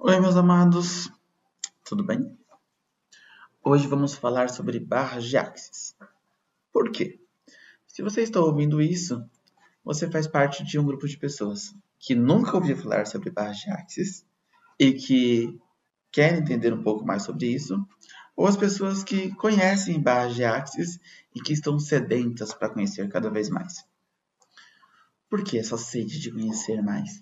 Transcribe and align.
Oi, 0.00 0.20
meus 0.20 0.36
amados, 0.36 1.10
tudo 1.84 2.04
bem? 2.04 2.38
Hoje 3.64 3.88
vamos 3.88 4.14
falar 4.14 4.48
sobre 4.48 4.78
barras 4.78 5.24
de 5.24 5.36
axis. 5.36 5.96
Por 6.72 6.92
quê? 6.92 7.18
Se 7.84 8.00
você 8.00 8.22
está 8.22 8.38
ouvindo 8.38 8.80
isso, 8.80 9.28
você 9.82 10.08
faz 10.08 10.28
parte 10.28 10.62
de 10.62 10.78
um 10.78 10.86
grupo 10.86 11.08
de 11.08 11.18
pessoas 11.18 11.74
que 11.98 12.14
nunca 12.14 12.54
ouviu 12.54 12.76
falar 12.76 13.08
sobre 13.08 13.28
barras 13.32 13.56
de 13.56 13.70
axis 13.70 14.24
e 14.78 14.92
que 14.92 15.60
querem 16.12 16.42
entender 16.42 16.72
um 16.72 16.84
pouco 16.84 17.04
mais 17.04 17.24
sobre 17.24 17.48
isso, 17.48 17.84
ou 18.36 18.46
as 18.46 18.56
pessoas 18.56 19.02
que 19.02 19.34
conhecem 19.34 20.00
barras 20.00 20.36
de 20.36 20.44
axis 20.44 21.00
e 21.34 21.40
que 21.40 21.52
estão 21.52 21.76
sedentas 21.76 22.54
para 22.54 22.70
conhecer 22.70 23.08
cada 23.08 23.28
vez 23.30 23.50
mais. 23.50 23.84
Por 25.28 25.42
que 25.42 25.58
essa 25.58 25.76
sede 25.76 26.20
de 26.20 26.30
conhecer 26.30 26.80
mais? 26.82 27.20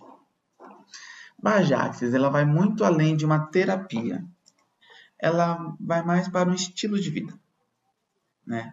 Bajaxis, 1.38 2.14
ela 2.14 2.28
vai 2.28 2.44
muito 2.44 2.84
além 2.84 3.16
de 3.16 3.24
uma 3.24 3.46
terapia. 3.46 4.24
Ela 5.18 5.74
vai 5.80 6.02
mais 6.04 6.28
para 6.28 6.48
um 6.48 6.54
estilo 6.54 6.98
de 7.00 7.10
vida, 7.10 7.38
né? 8.46 8.72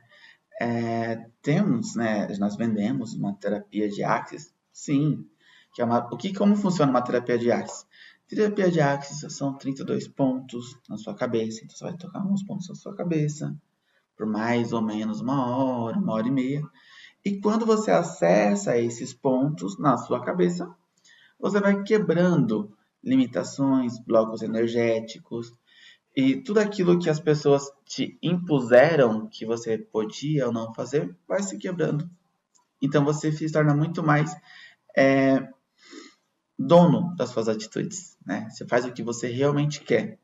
É, 0.59 1.29
temos, 1.41 1.95
né, 1.95 2.27
nós 2.37 2.55
vendemos 2.55 3.13
uma 3.13 3.33
terapia 3.33 3.89
de 3.89 4.03
axis, 4.03 4.53
sim, 4.71 5.27
que 5.73 5.81
é 5.81 5.85
uma, 5.85 6.07
o 6.13 6.17
que, 6.17 6.33
como 6.33 6.55
funciona 6.55 6.91
uma 6.91 7.01
terapia 7.01 7.37
de 7.37 7.51
axis? 7.51 7.87
Terapia 8.27 8.69
de 8.69 8.79
axis 8.79 9.33
são 9.33 9.57
32 9.57 10.07
pontos 10.07 10.77
na 10.87 10.97
sua 10.97 11.15
cabeça, 11.15 11.61
então 11.63 11.75
você 11.75 11.83
vai 11.83 11.97
tocar 11.97 12.25
uns 12.25 12.43
pontos 12.43 12.69
na 12.69 12.75
sua 12.75 12.95
cabeça 12.95 13.55
por 14.15 14.25
mais 14.25 14.73
ou 14.73 14.81
menos 14.81 15.21
uma 15.21 15.45
hora, 15.47 15.97
uma 15.97 16.13
hora 16.13 16.27
e 16.27 16.31
meia. 16.31 16.63
E 17.25 17.39
quando 17.39 17.65
você 17.65 17.91
acessa 17.91 18.77
esses 18.77 19.13
pontos 19.13 19.77
na 19.79 19.97
sua 19.97 20.21
cabeça, 20.21 20.73
você 21.43 21.59
vai 21.59 21.83
quebrando 21.83 22.71
limitações, 23.03 23.99
blocos 23.99 24.41
energéticos 24.41 25.51
e 26.15 26.37
tudo 26.37 26.59
aquilo 26.59 26.97
que 26.97 27.09
as 27.09 27.19
pessoas 27.19 27.69
te 27.85 28.17
impuseram 28.23 29.27
que 29.27 29.45
você 29.45 29.77
podia 29.77 30.47
ou 30.47 30.53
não 30.53 30.73
fazer, 30.73 31.13
vai 31.27 31.43
se 31.43 31.57
quebrando. 31.57 32.09
Então 32.81 33.03
você 33.03 33.29
se 33.29 33.51
torna 33.51 33.75
muito 33.75 34.01
mais 34.01 34.33
é, 34.95 35.49
dono 36.57 37.13
das 37.17 37.31
suas 37.31 37.49
atitudes, 37.49 38.17
né? 38.25 38.47
Você 38.49 38.65
faz 38.65 38.85
o 38.85 38.93
que 38.93 39.03
você 39.03 39.27
realmente 39.27 39.81
quer. 39.81 40.17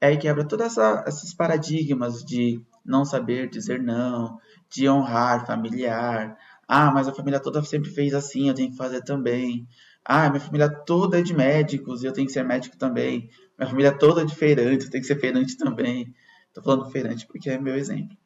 Aí 0.00 0.16
quebra 0.16 0.44
todos 0.44 0.76
esses 1.06 1.34
paradigmas 1.34 2.24
de 2.24 2.60
não 2.84 3.04
saber 3.04 3.48
dizer 3.48 3.80
não, 3.80 4.40
de 4.68 4.88
honrar 4.88 5.46
familiar. 5.46 6.36
Ah, 6.66 6.90
mas 6.90 7.06
a 7.06 7.14
família 7.14 7.38
toda 7.38 7.62
sempre 7.62 7.90
fez 7.90 8.12
assim, 8.12 8.48
eu 8.48 8.54
tenho 8.54 8.70
que 8.70 8.76
fazer 8.76 9.02
também. 9.02 9.68
Ah, 10.10 10.30
minha 10.30 10.40
família 10.40 10.70
toda 10.70 11.18
é 11.18 11.22
de 11.22 11.34
médicos 11.34 12.02
e 12.02 12.06
eu 12.06 12.14
tenho 12.14 12.26
que 12.26 12.32
ser 12.32 12.42
médico 12.42 12.78
também. 12.78 13.28
Minha 13.58 13.68
família 13.68 13.92
toda 13.92 14.22
é 14.22 14.24
de 14.24 14.34
feirante, 14.34 14.86
eu 14.86 14.90
tenho 14.90 15.02
que 15.02 15.06
ser 15.06 15.20
feirante 15.20 15.54
também. 15.58 16.14
Estou 16.46 16.64
falando 16.64 16.90
feirante 16.90 17.26
porque 17.26 17.50
é 17.50 17.58
meu 17.58 17.76
exemplo. 17.76 18.16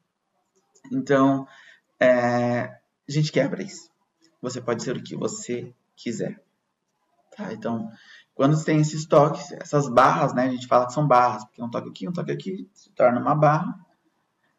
Então, 0.93 1.45
é, 1.99 2.61
a 2.61 2.81
gente 3.09 3.33
quebra 3.33 3.65
isso. 3.65 3.91
Você 4.41 4.61
pode 4.61 4.85
ser 4.85 4.97
o 4.97 5.03
que 5.03 5.17
você 5.17 5.75
quiser. 5.97 6.41
Tá? 7.37 7.53
Então, 7.53 7.91
quando 8.33 8.63
tem 8.65 8.81
esses 8.81 9.05
toques, 9.05 9.51
essas 9.51 9.89
barras, 9.89 10.33
né? 10.33 10.45
A 10.45 10.51
gente 10.51 10.69
fala 10.69 10.87
que 10.87 10.93
são 10.93 11.05
barras, 11.05 11.45
porque 11.45 11.61
um 11.61 11.69
toque 11.69 11.89
aqui, 11.89 12.09
um 12.09 12.13
toque 12.13 12.31
aqui, 12.31 12.71
se 12.73 12.91
torna 12.91 13.21
uma 13.21 13.35
barra. 13.35 13.75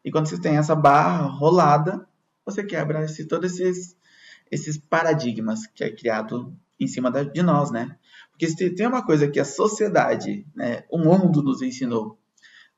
E 0.04 0.10
quando 0.10 0.26
você 0.28 0.38
tem 0.38 0.58
essa 0.58 0.76
barra 0.76 1.22
rolada, 1.22 2.06
você 2.44 2.62
quebra 2.62 3.02
esse, 3.02 3.24
todos 3.24 3.58
esses, 3.58 3.96
esses 4.50 4.76
paradigmas 4.76 5.66
que 5.66 5.82
é 5.82 5.90
criado 5.90 6.54
em 6.78 6.86
cima 6.86 7.10
de 7.10 7.42
nós, 7.42 7.70
né? 7.70 7.96
Porque 8.30 8.48
se 8.48 8.70
tem 8.70 8.86
uma 8.86 9.04
coisa 9.04 9.28
que 9.28 9.38
a 9.38 9.44
sociedade, 9.44 10.46
né, 10.54 10.84
o 10.90 10.98
mundo 10.98 11.42
nos 11.42 11.62
ensinou 11.62 12.18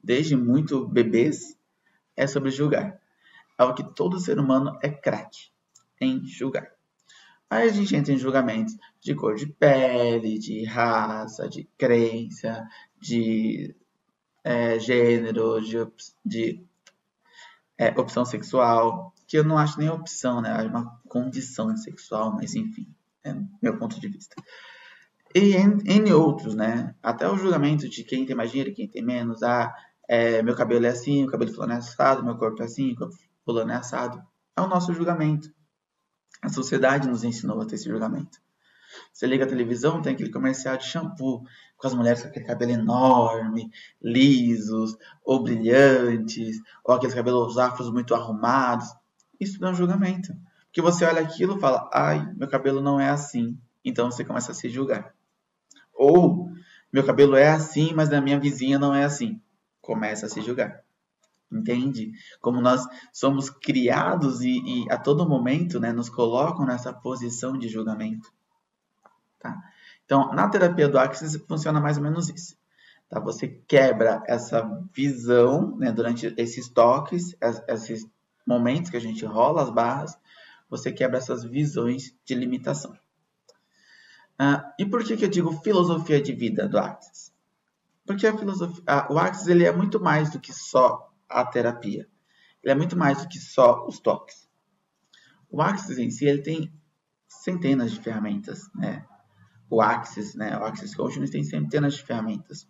desde 0.03 0.37
muito 0.37 0.87
bebês, 0.87 1.57
é 2.15 2.27
sobre 2.27 2.51
julgar. 2.51 3.01
Algo 3.57 3.75
que 3.75 3.95
todo 3.95 4.21
ser 4.21 4.39
humano 4.39 4.79
é 4.83 4.91
craque 4.91 5.51
em 6.01 6.27
julgar. 6.27 6.71
Aí 7.49 7.69
a 7.69 7.73
gente 7.73 7.97
entra 7.97 8.13
em 8.13 8.19
julgamentos 8.19 8.77
de 9.01 9.15
cor 9.15 9.35
de 9.37 9.47
pele, 9.47 10.39
de 10.39 10.65
raça, 10.65 11.49
de 11.49 11.65
crença, 11.79 12.67
de 13.01 13.75
é, 14.45 14.79
gênero, 14.79 15.61
de, 15.61 15.77
de 16.25 16.67
é, 17.79 17.89
opção 17.99 18.25
sexual, 18.25 19.15
que 19.27 19.39
eu 19.39 19.45
não 19.45 19.57
acho 19.57 19.79
nem 19.79 19.89
opção, 19.89 20.43
né? 20.43 20.51
É 20.51 20.67
uma 20.67 21.01
condição 21.09 21.75
sexual, 21.77 22.35
mas 22.35 22.55
enfim 22.55 22.96
é 23.27 23.37
meu 23.63 23.79
ponto 23.79 24.01
de 24.01 24.09
vista. 24.09 24.35
E 25.35 25.55
em 25.57 26.13
outros, 26.13 26.55
né? 26.55 26.95
Até 27.03 27.29
o 27.29 27.37
julgamento 27.37 27.89
de 27.89 28.05
quem 28.05 28.25
tem 28.25 28.35
mais 28.35 28.51
dinheiro, 28.51 28.75
quem 28.75 28.89
tem 28.89 29.05
menos. 29.05 29.43
Ah, 29.43 29.75
é, 30.09 30.43
meu 30.43 30.55
cabelo 30.55 30.87
é 30.87 30.89
assim, 30.89 31.25
o 31.25 31.27
cabelo 31.27 31.53
fulano 31.53 31.75
é 31.75 31.77
assado, 31.77 32.25
meu 32.25 32.37
corpo 32.37 32.63
é 32.63 32.65
assim, 32.65 32.93
o 32.93 32.97
corpo 32.97 33.15
fulano 33.45 33.73
é 33.73 33.75
assado. 33.75 34.23
É 34.57 34.61
o 34.63 34.69
nosso 34.69 34.95
julgamento. 34.95 35.51
A 36.43 36.49
sociedade 36.49 37.09
nos 37.09 37.25
ensinou 37.25 37.61
a 37.61 37.67
ter 37.67 37.75
esse 37.75 37.89
julgamento. 37.89 38.39
Você 39.13 39.27
liga 39.27 39.45
a 39.45 39.49
televisão, 39.49 40.01
tem 40.01 40.15
aquele 40.15 40.31
comercial 40.31 40.77
de 40.77 40.85
shampoo 40.85 41.43
com 41.77 41.87
as 41.87 41.93
mulheres 41.93 42.23
com 42.23 42.29
aquele 42.29 42.47
cabelo 42.47 42.73
enorme, 42.73 43.71
lisos, 44.01 44.97
ou 45.25 45.43
brilhantes, 45.43 46.57
ou 46.85 46.95
aqueles 46.95 47.15
cabelos 47.15 47.59
afros 47.59 47.91
muito 47.91 48.15
arrumados. 48.15 48.89
Isso 49.39 49.63
é 49.63 49.69
um 49.69 49.75
julgamento 49.75 50.33
que 50.77 50.83
você 50.83 51.07
olha 51.07 51.23
aquilo 51.23 51.57
e 51.57 51.59
fala, 51.59 51.89
ai, 51.91 52.31
meu 52.37 52.47
cabelo 52.47 52.83
não 52.83 53.01
é 53.01 53.09
assim. 53.09 53.59
Então 53.83 54.11
você 54.11 54.23
começa 54.23 54.53
a 54.53 54.55
se 54.55 54.69
julgar. 54.69 55.15
Ou, 55.95 56.51
meu 56.93 57.03
cabelo 57.03 57.35
é 57.35 57.49
assim, 57.49 57.95
mas 57.95 58.11
na 58.11 58.21
minha 58.21 58.39
vizinha 58.39 58.79
não 58.79 58.95
é 58.95 59.03
assim. 59.03 59.41
Começa 59.81 60.27
a 60.27 60.29
se 60.29 60.43
julgar. 60.43 60.85
Entende? 61.51 62.13
Como 62.43 62.61
nós 62.61 62.87
somos 63.11 63.49
criados 63.49 64.43
e, 64.43 64.59
e 64.67 64.93
a 64.93 64.99
todo 64.99 65.27
momento 65.27 65.81
né, 65.81 65.95
nos 65.95 66.11
colocam 66.11 66.67
nessa 66.67 66.93
posição 66.93 67.57
de 67.57 67.69
julgamento. 67.69 68.31
Tá? 69.39 69.59
Então, 70.05 70.35
na 70.35 70.47
terapia 70.47 70.91
do 70.91 70.99
Axis 70.99 71.43
funciona 71.49 71.81
mais 71.81 71.97
ou 71.97 72.03
menos 72.03 72.29
isso. 72.29 72.55
Tá? 73.09 73.19
Você 73.21 73.49
quebra 73.49 74.23
essa 74.27 74.63
visão 74.93 75.75
né, 75.79 75.91
durante 75.91 76.35
esses 76.37 76.69
toques, 76.69 77.35
esses 77.67 78.07
momentos 78.47 78.91
que 78.91 78.99
a 78.99 79.01
gente 79.01 79.25
rola 79.25 79.63
as 79.63 79.71
barras, 79.71 80.19
você 80.69 80.93
quebra 80.93 81.19
essas 81.19 81.45
visões 81.45 82.15
de 82.25 82.35
limitação. 82.35 82.97
Ah, 84.39 84.75
e 84.79 84.85
por 84.85 85.03
que, 85.05 85.17
que 85.17 85.25
eu 85.25 85.31
digo 85.31 85.53
filosofia 85.63 86.21
de 86.21 86.33
vida 86.33 86.69
do 86.69 86.79
Axis? 86.79 87.33
Porque 88.05 88.27
a 88.27 88.37
filosofia, 88.37 88.85
o 89.11 89.19
Axis 89.19 89.47
ele 89.47 89.65
é 89.65 89.73
muito 89.73 90.01
mais 90.01 90.31
do 90.31 90.39
que 90.39 90.53
só 90.53 91.11
a 91.29 91.45
terapia. 91.45 92.09
Ele 92.63 92.73
é 92.73 92.75
muito 92.75 92.97
mais 92.97 93.23
do 93.23 93.29
que 93.29 93.39
só 93.39 93.87
os 93.87 93.99
toques. 93.99 94.49
O 95.51 95.63
Axis 95.63 95.99
em 95.99 96.11
si 96.11 96.27
ele 96.27 96.43
tem 96.43 96.73
centenas 97.29 97.93
de 97.93 98.01
ferramentas, 98.01 98.69
né? 98.75 99.05
O 99.71 99.81
Axis, 99.81 100.35
né? 100.35 100.57
O 100.59 100.65
Axis 100.65 100.95
Consciousness 100.95 101.31
tem 101.31 101.45
centenas 101.45 101.95
de 101.95 102.03
ferramentas. 102.03 102.69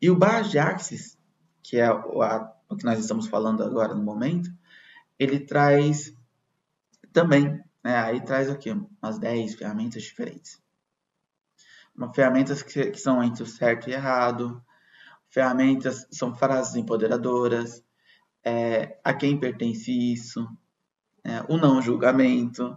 E 0.00 0.10
o 0.10 0.16
Barra 0.16 0.42
de 0.42 0.58
Axis, 0.58 1.18
que 1.62 1.78
é 1.78 1.90
o, 1.92 2.22
a, 2.22 2.54
o 2.68 2.76
que 2.76 2.84
nós 2.84 2.98
estamos 2.98 3.26
falando 3.26 3.62
agora 3.62 3.94
no 3.94 4.02
momento, 4.02 4.50
ele 5.18 5.40
traz 5.40 6.14
também, 7.14 7.64
né, 7.82 7.96
aí 7.96 8.20
traz 8.20 8.50
aqui 8.50 8.70
umas 9.00 9.18
10 9.18 9.54
ferramentas 9.54 10.02
diferentes. 10.02 10.60
Uma, 11.96 12.12
ferramentas 12.12 12.60
que, 12.60 12.90
que 12.90 12.98
são 12.98 13.22
entre 13.22 13.44
o 13.44 13.46
certo 13.46 13.88
e 13.88 13.92
errado, 13.92 14.60
ferramentas 15.30 16.06
são 16.10 16.34
frases 16.34 16.74
empoderadoras, 16.74 17.82
é, 18.44 19.00
a 19.02 19.14
quem 19.14 19.38
pertence 19.38 19.90
isso, 20.12 20.46
é, 21.22 21.40
o 21.48 21.56
não 21.56 21.80
julgamento. 21.80 22.76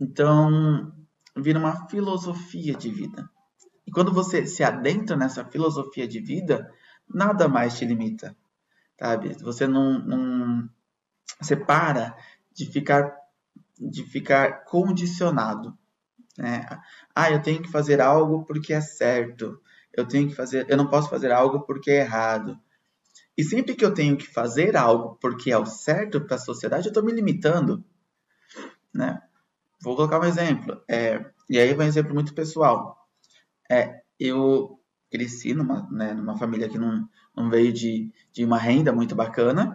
Então, 0.00 0.94
vira 1.36 1.58
uma 1.58 1.88
filosofia 1.88 2.74
de 2.74 2.88
vida. 2.88 3.28
E 3.84 3.90
quando 3.90 4.12
você 4.12 4.46
se 4.46 4.62
adentra 4.62 5.16
nessa 5.16 5.44
filosofia 5.44 6.06
de 6.06 6.20
vida, 6.20 6.72
nada 7.12 7.48
mais 7.48 7.76
te 7.76 7.84
limita, 7.84 8.36
sabe? 8.96 9.34
Você 9.42 9.66
não, 9.66 9.98
não 9.98 10.70
você 11.40 11.56
para 11.56 12.16
de 12.54 12.66
ficar, 12.66 13.14
de 13.78 14.04
ficar 14.04 14.64
condicionado. 14.64 15.76
Né? 16.38 16.66
Ah, 17.14 17.30
eu 17.30 17.42
tenho 17.42 17.62
que 17.62 17.70
fazer 17.70 18.00
algo 18.00 18.44
porque 18.44 18.72
é 18.72 18.80
certo. 18.80 19.60
Eu 19.92 20.06
tenho 20.06 20.28
que 20.28 20.34
fazer, 20.34 20.66
eu 20.68 20.76
não 20.76 20.88
posso 20.88 21.10
fazer 21.10 21.30
algo 21.30 21.60
porque 21.60 21.90
é 21.90 22.00
errado. 22.00 22.58
E 23.36 23.44
sempre 23.44 23.74
que 23.74 23.84
eu 23.84 23.94
tenho 23.94 24.16
que 24.16 24.26
fazer 24.26 24.76
algo 24.76 25.16
porque 25.20 25.50
é 25.50 25.58
o 25.58 25.66
certo 25.66 26.20
para 26.20 26.36
a 26.36 26.38
sociedade, 26.38 26.86
eu 26.86 26.90
estou 26.90 27.04
me 27.04 27.12
limitando. 27.12 27.84
Né? 28.92 29.20
Vou 29.80 29.96
colocar 29.96 30.20
um 30.20 30.24
exemplo. 30.24 30.82
É, 30.88 31.24
e 31.48 31.58
aí 31.58 31.74
vai 31.74 31.86
um 31.86 31.88
exemplo 31.88 32.14
muito 32.14 32.34
pessoal. 32.34 32.96
É, 33.70 34.02
eu 34.18 34.78
cresci 35.10 35.52
numa, 35.54 35.88
né, 35.90 36.14
numa 36.14 36.38
família 36.38 36.68
que 36.68 36.78
não, 36.78 37.06
não 37.36 37.50
veio 37.50 37.72
de, 37.72 38.10
de 38.32 38.44
uma 38.44 38.58
renda 38.58 38.92
muito 38.92 39.14
bacana 39.14 39.71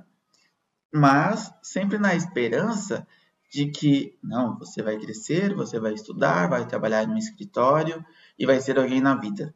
mas 0.94 1.54
sempre 1.62 1.98
na 1.98 2.16
esperança 2.16 3.08
de 3.52 3.70
que 3.70 4.18
não, 4.22 4.58
você 4.58 4.82
vai 4.82 4.98
crescer, 4.98 5.54
você 5.54 5.80
vai 5.80 5.94
estudar, 5.94 6.50
vai 6.50 6.68
trabalhar 6.68 7.08
no 7.08 7.18
escritório 7.18 8.06
e 8.38 8.46
vai 8.46 8.60
ser 8.60 8.78
alguém 8.78 9.00
na 9.02 9.16
vida. 9.16 9.54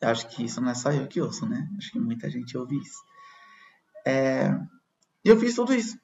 Eu 0.00 0.08
acho 0.08 0.28
que 0.28 0.44
isso 0.44 0.60
não 0.60 0.70
é 0.70 0.74
só 0.74 0.90
eu 0.92 1.06
que 1.06 1.20
ouço, 1.20 1.46
né? 1.46 1.68
Acho 1.76 1.92
que 1.92 2.00
muita 2.00 2.30
gente 2.30 2.56
ouve 2.56 2.78
isso. 2.78 3.02
É... 4.04 4.50
Eu 5.22 5.38
fiz 5.38 5.54
tudo 5.54 5.74
isso. 5.74 5.98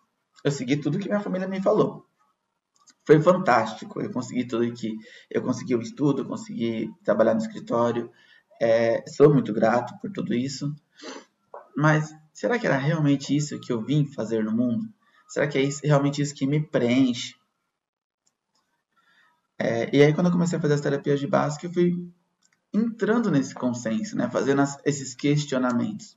Eu 0.45 0.51
segui 0.51 0.77
tudo 0.77 0.99
que 0.99 1.09
minha 1.09 1.21
família 1.21 1.49
me 1.49 1.63
falou. 1.63 2.07
Foi 3.05 3.21
fantástico. 3.21 4.01
Eu 4.01 4.11
consegui 4.11 4.47
tudo 4.47 4.71
que 4.73 4.97
eu 5.31 5.43
consegui 5.43 5.75
o 5.75 5.81
estudo, 5.81 6.27
consegui 6.27 6.93
trabalhar 7.03 7.35
no 7.35 7.41
escritório. 7.41 8.11
É... 8.61 9.03
Sou 9.09 9.33
muito 9.33 9.53
grato 9.53 9.99
por 9.99 10.13
tudo 10.13 10.35
isso. 10.35 10.75
Mas 11.75 12.15
será 12.37 12.59
que 12.59 12.67
era 12.67 12.77
realmente 12.77 13.35
isso 13.35 13.59
que 13.59 13.73
eu 13.73 13.81
vim 13.81 14.05
fazer 14.05 14.44
no 14.44 14.53
mundo? 14.53 14.87
Será 15.27 15.49
que 15.49 15.56
é 15.56 15.69
realmente 15.83 16.21
isso 16.21 16.35
que 16.35 16.47
me 16.47 16.62
preenche? 16.62 17.35
É, 19.59 19.88
e 19.97 20.03
aí, 20.03 20.12
quando 20.12 20.27
eu 20.27 20.33
comecei 20.33 20.59
a 20.59 20.61
fazer 20.61 20.75
as 20.75 20.83
terapias 20.83 21.19
de 21.19 21.27
base, 21.27 21.59
eu 21.65 21.73
fui 21.73 21.94
entrando 22.75 23.31
nesse 23.31 23.55
consenso, 23.55 24.15
né? 24.15 24.29
Fazendo 24.29 24.61
as, 24.61 24.79
esses 24.85 25.15
questionamentos. 25.15 26.15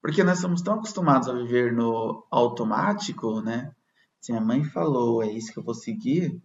Porque 0.00 0.24
nós 0.24 0.38
somos 0.38 0.62
tão 0.62 0.76
acostumados 0.76 1.28
a 1.28 1.34
viver 1.34 1.74
no 1.74 2.26
automático, 2.30 3.42
né? 3.42 3.76
Se 4.22 4.32
minha 4.32 4.42
mãe 4.42 4.64
falou, 4.64 5.22
é 5.22 5.30
isso 5.30 5.52
que 5.52 5.58
eu 5.58 5.62
vou 5.62 5.74
seguir. 5.74 6.42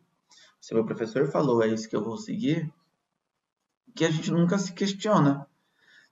Se 0.60 0.74
meu 0.74 0.84
professor 0.84 1.32
falou, 1.32 1.64
é 1.64 1.70
isso 1.70 1.88
que 1.88 1.96
eu 1.96 2.04
vou 2.04 2.18
seguir. 2.18 2.70
Que 3.96 4.04
a 4.04 4.12
gente 4.12 4.30
nunca 4.32 4.58
se 4.58 4.74
questiona. 4.74 5.48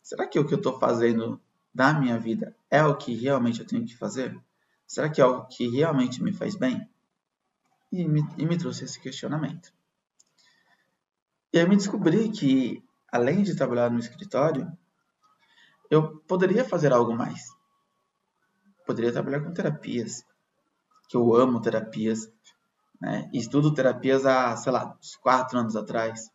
Será 0.01 0.25
que 0.25 0.39
o 0.39 0.47
que 0.47 0.53
eu 0.53 0.59
estou 0.59 0.79
fazendo 0.79 1.41
da 1.73 1.93
minha 1.93 2.17
vida 2.19 2.55
é 2.69 2.83
o 2.83 2.95
que 2.95 3.13
realmente 3.13 3.59
eu 3.59 3.67
tenho 3.67 3.85
que 3.85 3.95
fazer? 3.95 4.37
Será 4.85 5.09
que 5.09 5.21
é 5.21 5.25
o 5.25 5.45
que 5.45 5.67
realmente 5.67 6.23
me 6.23 6.31
faz 6.31 6.55
bem? 6.55 6.89
E 7.91 8.07
me, 8.07 8.21
e 8.37 8.45
me 8.45 8.57
trouxe 8.57 8.85
esse 8.85 8.99
questionamento. 8.99 9.73
E 11.53 11.59
aí 11.59 11.67
me 11.67 11.75
descobri 11.75 12.29
que, 12.29 12.83
além 13.11 13.43
de 13.43 13.55
trabalhar 13.55 13.89
no 13.89 13.99
escritório, 13.99 14.71
eu 15.89 16.17
poderia 16.19 16.65
fazer 16.65 16.91
algo 16.91 17.15
mais. 17.15 17.55
Poderia 18.85 19.11
trabalhar 19.11 19.41
com 19.41 19.53
terapias, 19.53 20.25
que 21.07 21.15
eu 21.15 21.35
amo 21.35 21.61
terapias, 21.61 22.31
né? 22.99 23.29
Estudo 23.33 23.73
terapias 23.73 24.25
há, 24.25 24.55
sei 24.57 24.71
lá, 24.71 24.97
uns 24.99 25.15
quatro 25.17 25.57
anos 25.59 25.75
atrás. 25.75 26.31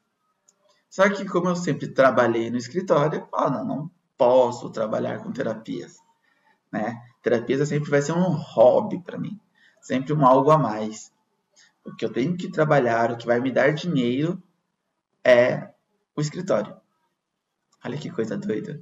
Só 0.88 1.08
que 1.08 1.24
como 1.26 1.48
eu 1.48 1.56
sempre 1.56 1.88
trabalhei 1.88 2.50
no 2.50 2.56
escritório, 2.56 3.20
eu 3.20 3.26
falo, 3.26 3.50
não, 3.50 3.64
não 3.64 3.90
posso 4.22 4.70
trabalhar 4.70 5.18
com 5.18 5.32
terapias, 5.32 6.00
né? 6.70 7.02
Terapias 7.20 7.68
sempre 7.68 7.90
vai 7.90 8.00
ser 8.00 8.12
um 8.12 8.30
hobby 8.30 9.02
para 9.02 9.18
mim, 9.18 9.36
sempre 9.80 10.12
um 10.12 10.24
algo 10.24 10.52
a 10.52 10.56
mais. 10.56 11.12
O 11.84 11.92
que 11.96 12.04
eu 12.04 12.12
tenho 12.12 12.36
que 12.36 12.48
trabalhar, 12.48 13.10
o 13.10 13.16
que 13.16 13.26
vai 13.26 13.40
me 13.40 13.50
dar 13.50 13.74
dinheiro 13.74 14.40
é 15.24 15.72
o 16.14 16.20
escritório. 16.20 16.76
Olha 17.84 17.98
que 17.98 18.10
coisa 18.10 18.36
doida. 18.36 18.80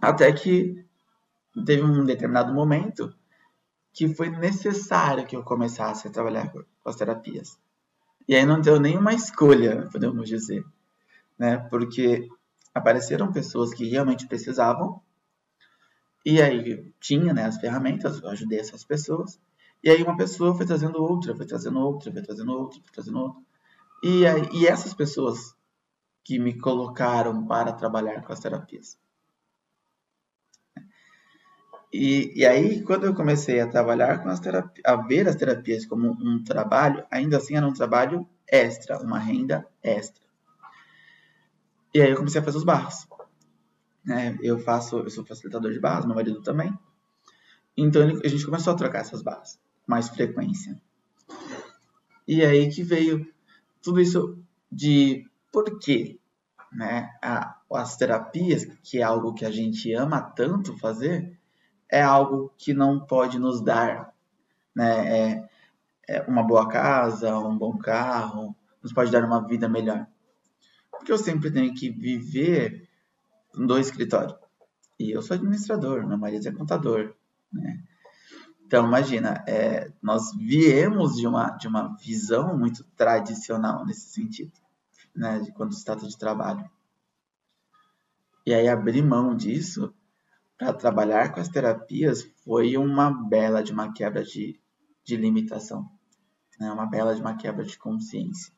Até 0.00 0.32
que 0.32 0.86
teve 1.64 1.82
um 1.82 2.04
determinado 2.04 2.54
momento 2.54 3.12
que 3.92 4.14
foi 4.14 4.30
necessário 4.30 5.26
que 5.26 5.34
eu 5.34 5.42
começasse 5.42 6.06
a 6.06 6.12
trabalhar 6.12 6.52
com 6.52 6.64
as 6.84 6.94
terapias. 6.94 7.58
E 8.28 8.36
aí 8.36 8.46
não 8.46 8.60
deu 8.60 8.78
nenhuma 8.78 9.14
escolha, 9.14 9.88
podemos 9.90 10.28
dizer, 10.28 10.64
né? 11.36 11.58
Porque 11.68 12.28
apareceram 12.76 13.32
pessoas 13.32 13.72
que 13.72 13.88
realmente 13.88 14.26
precisavam, 14.26 15.00
e 16.24 16.42
aí 16.42 16.92
tinha 17.00 17.32
né, 17.32 17.44
as 17.44 17.56
ferramentas, 17.56 18.20
eu 18.20 18.28
ajudei 18.28 18.60
essas 18.60 18.84
pessoas, 18.84 19.40
e 19.82 19.88
aí 19.88 20.02
uma 20.02 20.16
pessoa 20.16 20.54
foi 20.54 20.66
trazendo 20.66 21.02
outra, 21.02 21.34
foi 21.34 21.46
trazendo 21.46 21.80
outra, 21.80 22.12
foi 22.12 22.20
trazendo 22.20 22.52
outra, 22.52 22.80
foi 22.80 22.92
trazendo 22.92 23.18
outra. 23.18 23.42
E, 24.02 24.26
aí, 24.26 24.42
e 24.52 24.66
essas 24.66 24.92
pessoas 24.92 25.54
que 26.22 26.38
me 26.38 26.58
colocaram 26.58 27.46
para 27.46 27.72
trabalhar 27.72 28.22
com 28.22 28.32
as 28.32 28.40
terapias. 28.40 28.98
E, 31.90 32.32
e 32.40 32.44
aí, 32.44 32.82
quando 32.82 33.06
eu 33.06 33.14
comecei 33.14 33.58
a 33.60 33.68
trabalhar 33.68 34.22
com 34.22 34.28
as 34.28 34.40
terapias, 34.40 34.84
a 34.84 34.96
ver 34.96 35.26
as 35.26 35.36
terapias 35.36 35.86
como 35.86 36.10
um 36.10 36.44
trabalho, 36.44 37.06
ainda 37.10 37.38
assim 37.38 37.56
era 37.56 37.66
um 37.66 37.72
trabalho 37.72 38.28
extra, 38.46 38.98
uma 38.98 39.18
renda 39.18 39.66
extra. 39.82 40.25
E 41.96 42.02
aí 42.02 42.10
eu 42.10 42.16
comecei 42.18 42.42
a 42.42 42.44
fazer 42.44 42.58
os 42.58 42.64
barras. 42.64 43.08
Né? 44.04 44.36
Eu 44.42 44.58
faço, 44.58 44.98
eu 44.98 45.08
sou 45.08 45.24
facilitador 45.24 45.72
de 45.72 45.80
barras, 45.80 46.04
meu 46.04 46.14
marido 46.14 46.42
também. 46.42 46.78
Então 47.74 48.02
a 48.22 48.28
gente 48.28 48.44
começou 48.44 48.74
a 48.74 48.76
trocar 48.76 48.98
essas 48.98 49.22
barras, 49.22 49.58
mais 49.86 50.10
frequência. 50.10 50.78
E 52.28 52.44
aí 52.44 52.68
que 52.70 52.82
veio 52.82 53.26
tudo 53.80 53.98
isso 53.98 54.38
de 54.70 55.26
por 55.50 55.78
quê, 55.78 56.20
né? 56.70 57.16
A, 57.22 57.56
as 57.72 57.96
terapias, 57.96 58.66
que 58.82 58.98
é 58.98 59.02
algo 59.02 59.32
que 59.32 59.46
a 59.46 59.50
gente 59.50 59.90
ama 59.94 60.20
tanto 60.20 60.76
fazer, 60.76 61.38
é 61.90 62.02
algo 62.02 62.52
que 62.58 62.74
não 62.74 63.00
pode 63.06 63.38
nos 63.38 63.64
dar, 63.64 64.12
né? 64.74 65.30
É, 65.30 65.48
é 66.06 66.22
uma 66.28 66.42
boa 66.42 66.68
casa, 66.68 67.38
um 67.38 67.56
bom 67.56 67.78
carro, 67.78 68.54
nos 68.82 68.92
pode 68.92 69.10
dar 69.10 69.24
uma 69.24 69.46
vida 69.46 69.66
melhor. 69.66 70.06
Porque 71.06 71.12
eu 71.12 71.18
sempre 71.18 71.52
tenho 71.52 71.72
que 71.72 71.88
viver 71.88 72.88
do 73.54 73.78
escritório. 73.78 74.36
E 74.98 75.12
eu 75.12 75.22
sou 75.22 75.36
administrador, 75.36 76.04
meu 76.04 76.18
marido 76.18 76.48
é 76.48 76.50
contador, 76.50 77.14
né? 77.52 77.80
Então, 78.64 78.88
imagina, 78.88 79.44
é, 79.46 79.92
nós 80.02 80.34
viemos 80.36 81.14
de 81.14 81.24
uma, 81.28 81.50
de 81.50 81.68
uma 81.68 81.96
visão 81.96 82.58
muito 82.58 82.82
tradicional 82.96 83.86
nesse 83.86 84.08
sentido, 84.08 84.50
né? 85.14 85.38
De 85.38 85.52
quando 85.52 85.74
se 85.74 85.84
trata 85.84 86.08
de 86.08 86.18
trabalho. 86.18 86.68
E 88.44 88.52
aí, 88.52 88.66
abrir 88.66 89.00
mão 89.00 89.36
disso 89.36 89.94
para 90.58 90.72
trabalhar 90.72 91.32
com 91.32 91.38
as 91.38 91.48
terapias 91.48 92.24
foi 92.44 92.76
uma 92.76 93.12
bela 93.12 93.62
de 93.62 93.70
uma 93.70 93.92
quebra 93.92 94.24
de, 94.24 94.60
de 95.04 95.16
limitação, 95.16 95.88
né? 96.58 96.68
Uma 96.72 96.86
bela 96.86 97.14
de 97.14 97.20
uma 97.20 97.36
quebra 97.36 97.64
de 97.64 97.78
consciência. 97.78 98.52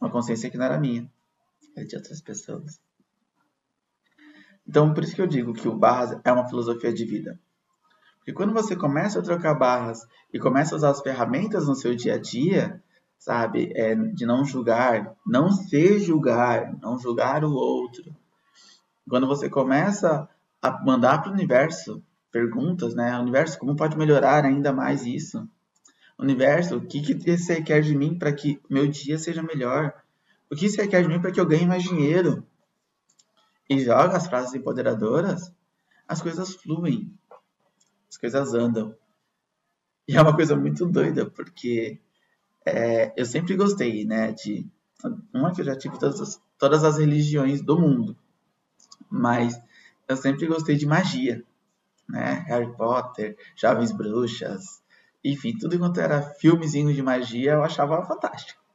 Uma 0.00 0.10
consciência 0.10 0.48
que 0.48 0.56
não 0.56 0.64
era 0.64 0.80
minha 0.80 1.14
de 1.84 1.96
outras 1.96 2.20
pessoas. 2.20 2.80
Então, 4.66 4.92
por 4.92 5.04
isso 5.04 5.14
que 5.14 5.22
eu 5.22 5.26
digo 5.26 5.52
que 5.52 5.68
o 5.68 5.76
Barras 5.76 6.18
é 6.24 6.32
uma 6.32 6.48
filosofia 6.48 6.92
de 6.92 7.04
vida. 7.04 7.38
Porque 8.18 8.32
quando 8.32 8.52
você 8.52 8.74
começa 8.74 9.20
a 9.20 9.22
trocar 9.22 9.54
barras 9.54 10.04
e 10.32 10.38
começa 10.40 10.74
a 10.74 10.78
usar 10.78 10.90
as 10.90 11.00
ferramentas 11.00 11.68
no 11.68 11.76
seu 11.76 11.94
dia 11.94 12.14
a 12.14 12.18
dia, 12.18 12.82
sabe, 13.16 13.72
é, 13.76 13.94
de 13.94 14.26
não 14.26 14.44
julgar, 14.44 15.14
não 15.24 15.52
se 15.52 16.00
julgar, 16.00 16.76
não 16.80 16.98
julgar 16.98 17.44
o 17.44 17.52
outro. 17.52 18.04
Quando 19.08 19.28
você 19.28 19.48
começa 19.48 20.28
a 20.60 20.84
mandar 20.84 21.22
para 21.22 21.30
o 21.30 21.34
universo 21.34 22.02
perguntas, 22.32 22.96
né? 22.96 23.16
Universo, 23.18 23.58
como 23.60 23.76
pode 23.76 23.96
melhorar 23.96 24.44
ainda 24.44 24.72
mais 24.72 25.06
isso? 25.06 25.48
Universo, 26.18 26.78
o 26.78 26.80
que, 26.80 27.00
que 27.00 27.14
você 27.14 27.62
quer 27.62 27.80
de 27.80 27.94
mim 27.94 28.18
para 28.18 28.32
que 28.32 28.60
meu 28.68 28.88
dia 28.88 29.18
seja 29.18 29.42
melhor? 29.42 29.94
O 30.50 30.54
que 30.54 30.68
você 30.68 30.86
quer 30.86 31.02
de 31.02 31.08
mim 31.08 31.20
para 31.20 31.32
que 31.32 31.40
eu 31.40 31.46
ganhe 31.46 31.66
mais 31.66 31.82
dinheiro? 31.82 32.46
E 33.68 33.80
joga 33.80 34.16
as 34.16 34.28
frases 34.28 34.54
empoderadoras, 34.54 35.52
as 36.06 36.22
coisas 36.22 36.54
fluem, 36.54 37.12
as 38.08 38.16
coisas 38.16 38.54
andam. 38.54 38.96
E 40.06 40.16
é 40.16 40.22
uma 40.22 40.34
coisa 40.34 40.54
muito 40.54 40.86
doida, 40.86 41.28
porque 41.28 42.00
é, 42.64 43.12
eu 43.16 43.26
sempre 43.26 43.56
gostei, 43.56 44.04
né, 44.04 44.32
de... 44.32 44.66
Uma 45.34 45.52
que 45.52 45.60
eu 45.60 45.64
já 45.64 45.76
tive 45.76 45.98
todas 45.98 46.20
as, 46.20 46.40
todas 46.56 46.84
as 46.84 46.98
religiões 46.98 47.60
do 47.60 47.78
mundo, 47.78 48.16
mas 49.10 49.60
eu 50.08 50.16
sempre 50.16 50.46
gostei 50.46 50.76
de 50.76 50.86
magia, 50.86 51.44
né? 52.08 52.44
Harry 52.46 52.72
Potter, 52.76 53.36
Jovens 53.54 53.92
Bruxas, 53.92 54.82
enfim, 55.22 55.56
tudo 55.58 55.74
enquanto 55.74 56.00
era 56.00 56.22
filmezinho 56.22 56.94
de 56.94 57.02
magia 57.02 57.52
eu 57.52 57.62
achava 57.62 58.04
fantástico. 58.06 58.65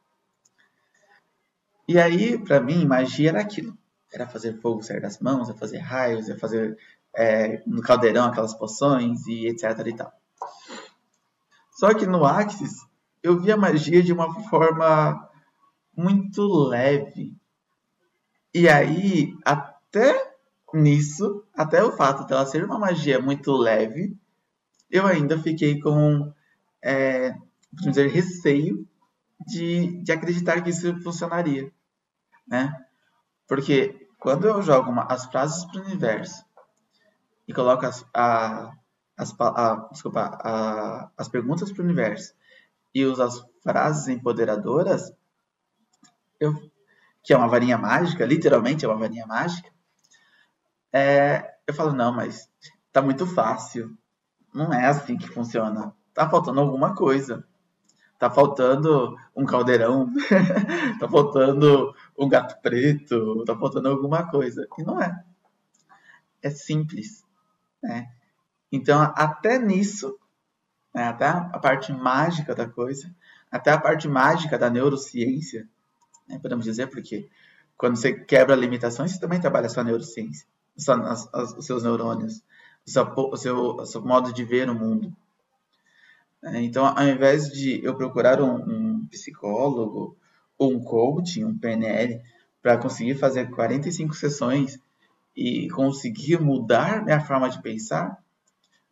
E 1.91 1.99
aí, 1.99 2.37
para 2.37 2.61
mim, 2.61 2.85
magia 2.85 3.31
era 3.31 3.41
aquilo. 3.41 3.77
Era 4.13 4.25
fazer 4.25 4.53
fogo 4.61 4.81
sair 4.81 5.01
das 5.01 5.19
mãos, 5.19 5.49
é 5.49 5.53
fazer 5.53 5.79
raios, 5.79 6.29
é 6.29 6.37
fazer 6.37 6.77
é, 7.13 7.61
no 7.67 7.81
caldeirão 7.81 8.27
aquelas 8.27 8.53
poções 8.53 9.27
e 9.27 9.47
etc 9.47 9.77
e 9.85 9.93
tal. 9.93 10.13
Só 11.73 11.93
que 11.93 12.05
no 12.05 12.23
Axis, 12.23 12.77
eu 13.21 13.37
vi 13.41 13.51
a 13.51 13.57
magia 13.57 14.01
de 14.01 14.13
uma 14.13 14.33
forma 14.47 15.29
muito 15.93 16.47
leve. 16.47 17.35
E 18.53 18.69
aí, 18.69 19.37
até 19.43 20.33
nisso, 20.73 21.43
até 21.53 21.83
o 21.83 21.91
fato 21.91 22.25
dela 22.25 22.45
ser 22.45 22.63
uma 22.63 22.79
magia 22.79 23.19
muito 23.19 23.51
leve, 23.51 24.17
eu 24.89 25.05
ainda 25.05 25.37
fiquei 25.37 25.77
com, 25.81 26.33
é, 26.81 27.35
dizer, 27.73 28.07
receio 28.07 28.87
de, 29.45 30.01
de 30.01 30.11
acreditar 30.13 30.61
que 30.61 30.69
isso 30.69 30.95
funcionaria 31.01 31.69
né? 32.51 32.85
Porque 33.47 34.09
quando 34.19 34.45
eu 34.45 34.61
jogo 34.61 34.91
uma, 34.91 35.03
as 35.05 35.25
frases 35.25 35.63
para 35.65 35.79
o 35.79 35.85
universo 35.85 36.45
e 37.47 37.53
coloco 37.53 37.85
as, 37.85 38.05
a, 38.13 38.73
as, 39.17 39.33
a, 39.39 39.87
desculpa, 39.89 40.37
a, 40.43 41.09
as 41.17 41.29
perguntas 41.29 41.71
para 41.71 41.81
o 41.81 41.85
universo 41.85 42.35
e 42.93 43.05
uso 43.05 43.23
as 43.23 43.41
frases 43.63 44.09
empoderadoras, 44.09 45.13
eu, 46.39 46.53
que 47.23 47.33
é 47.33 47.37
uma 47.37 47.47
varinha 47.47 47.77
mágica, 47.77 48.25
literalmente 48.25 48.83
é 48.83 48.87
uma 48.87 48.99
varinha 48.99 49.25
mágica, 49.25 49.71
é, 50.91 51.55
eu 51.65 51.73
falo, 51.73 51.93
não, 51.93 52.11
mas 52.11 52.49
tá 52.91 53.01
muito 53.01 53.25
fácil. 53.25 53.97
Não 54.53 54.73
é 54.73 54.87
assim 54.87 55.17
que 55.17 55.29
funciona. 55.29 55.95
Tá 56.13 56.29
faltando 56.29 56.59
alguma 56.59 56.93
coisa. 56.93 57.47
Tá 58.21 58.29
faltando 58.29 59.17
um 59.35 59.47
caldeirão, 59.47 60.13
tá 60.99 61.09
faltando 61.09 61.91
um 62.15 62.29
gato 62.29 62.61
preto, 62.61 63.43
tá 63.45 63.57
faltando 63.57 63.89
alguma 63.89 64.29
coisa. 64.29 64.67
E 64.77 64.83
não 64.83 65.01
é. 65.01 65.23
É 66.39 66.51
simples. 66.51 67.25
Né? 67.81 68.11
Então, 68.71 69.01
até 69.15 69.57
nisso, 69.57 70.19
né, 70.93 71.05
até 71.05 71.25
a 71.29 71.57
parte 71.57 71.91
mágica 71.91 72.53
da 72.53 72.69
coisa, 72.69 73.11
até 73.49 73.71
a 73.71 73.81
parte 73.81 74.07
mágica 74.07 74.55
da 74.55 74.69
neurociência, 74.69 75.67
né, 76.29 76.37
podemos 76.37 76.65
dizer, 76.65 76.91
porque 76.91 77.27
quando 77.75 77.95
você 77.95 78.13
quebra 78.13 78.55
limitações, 78.55 79.13
você 79.13 79.19
também 79.19 79.41
trabalha 79.41 79.65
a 79.65 79.69
sua 79.69 79.83
neurociência, 79.83 80.45
os 80.77 81.65
seus 81.65 81.81
neurônios, 81.81 82.43
o 82.85 82.91
seu, 82.91 83.35
seu, 83.35 83.57
o 83.77 83.85
seu 83.87 84.01
modo 84.05 84.31
de 84.31 84.43
ver 84.45 84.69
o 84.69 84.75
mundo. 84.75 85.11
É, 86.43 86.61
então, 86.61 86.85
ao 86.85 87.07
invés 87.07 87.49
de 87.49 87.83
eu 87.83 87.95
procurar 87.95 88.41
um, 88.41 88.55
um 88.55 89.07
psicólogo, 89.07 90.17
ou 90.57 90.73
um 90.73 90.83
coaching, 90.83 91.43
um 91.43 91.57
PNL, 91.57 92.21
para 92.61 92.77
conseguir 92.77 93.15
fazer 93.15 93.49
45 93.49 94.13
sessões 94.13 94.79
e 95.35 95.69
conseguir 95.69 96.39
mudar 96.39 97.03
minha 97.03 97.19
forma 97.19 97.49
de 97.49 97.61
pensar, 97.61 98.23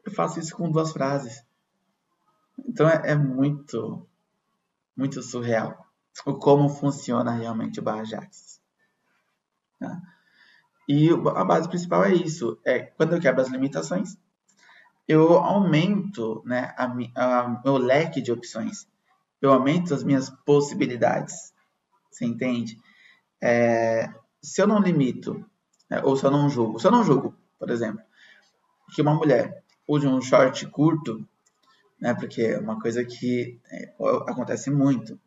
eu 0.06 0.12
faço 0.12 0.40
isso 0.40 0.56
com 0.56 0.72
duas 0.72 0.92
frases. 0.92 1.44
Então 2.68 2.90
é, 2.90 3.12
é 3.12 3.16
muito, 3.16 4.08
muito 4.96 5.22
surreal 5.22 5.90
o 6.26 6.34
como 6.34 6.70
funciona 6.70 7.32
realmente 7.32 7.80
o 7.80 7.84
Barra 7.84 8.04
Jax. 8.04 8.60
Tá? 9.80 10.02
E 10.88 11.10
a 11.10 11.46
base 11.46 11.70
principal 11.70 12.04
é 12.04 12.14
isso. 12.14 12.60
É 12.66 12.80
quando 12.80 13.14
eu 13.14 13.22
quebro 13.22 13.42
as 13.42 13.50
limitações, 13.50 14.18
eu 15.10 15.40
aumento 15.40 16.44
né, 16.46 16.72
a, 16.78 16.86
a, 17.16 17.62
meu 17.66 17.78
leque 17.78 18.22
de 18.22 18.32
opções. 18.32 18.88
Eu 19.42 19.52
aumento 19.52 19.92
as 19.92 20.04
minhas 20.04 20.30
possibilidades. 20.46 21.52
Você 22.12 22.26
entende? 22.26 22.80
É, 23.42 24.08
se 24.40 24.62
eu 24.62 24.68
não 24.68 24.80
limito, 24.80 25.44
né, 25.90 26.00
ou 26.04 26.16
se 26.16 26.24
eu 26.24 26.30
não 26.30 26.48
julgo, 26.48 26.80
se 26.80 26.86
eu 26.86 26.92
não 26.92 27.04
julgo, 27.04 27.34
por 27.58 27.72
exemplo, 27.72 28.02
que 28.94 29.02
uma 29.02 29.16
mulher 29.16 29.64
use 29.88 30.06
um 30.06 30.22
short 30.22 30.68
curto, 30.68 31.28
né, 32.00 32.14
porque 32.14 32.44
é 32.44 32.60
uma 32.60 32.80
coisa 32.80 33.04
que 33.04 33.60
é, 33.72 33.92
acontece 34.28 34.70
muito. 34.70 35.20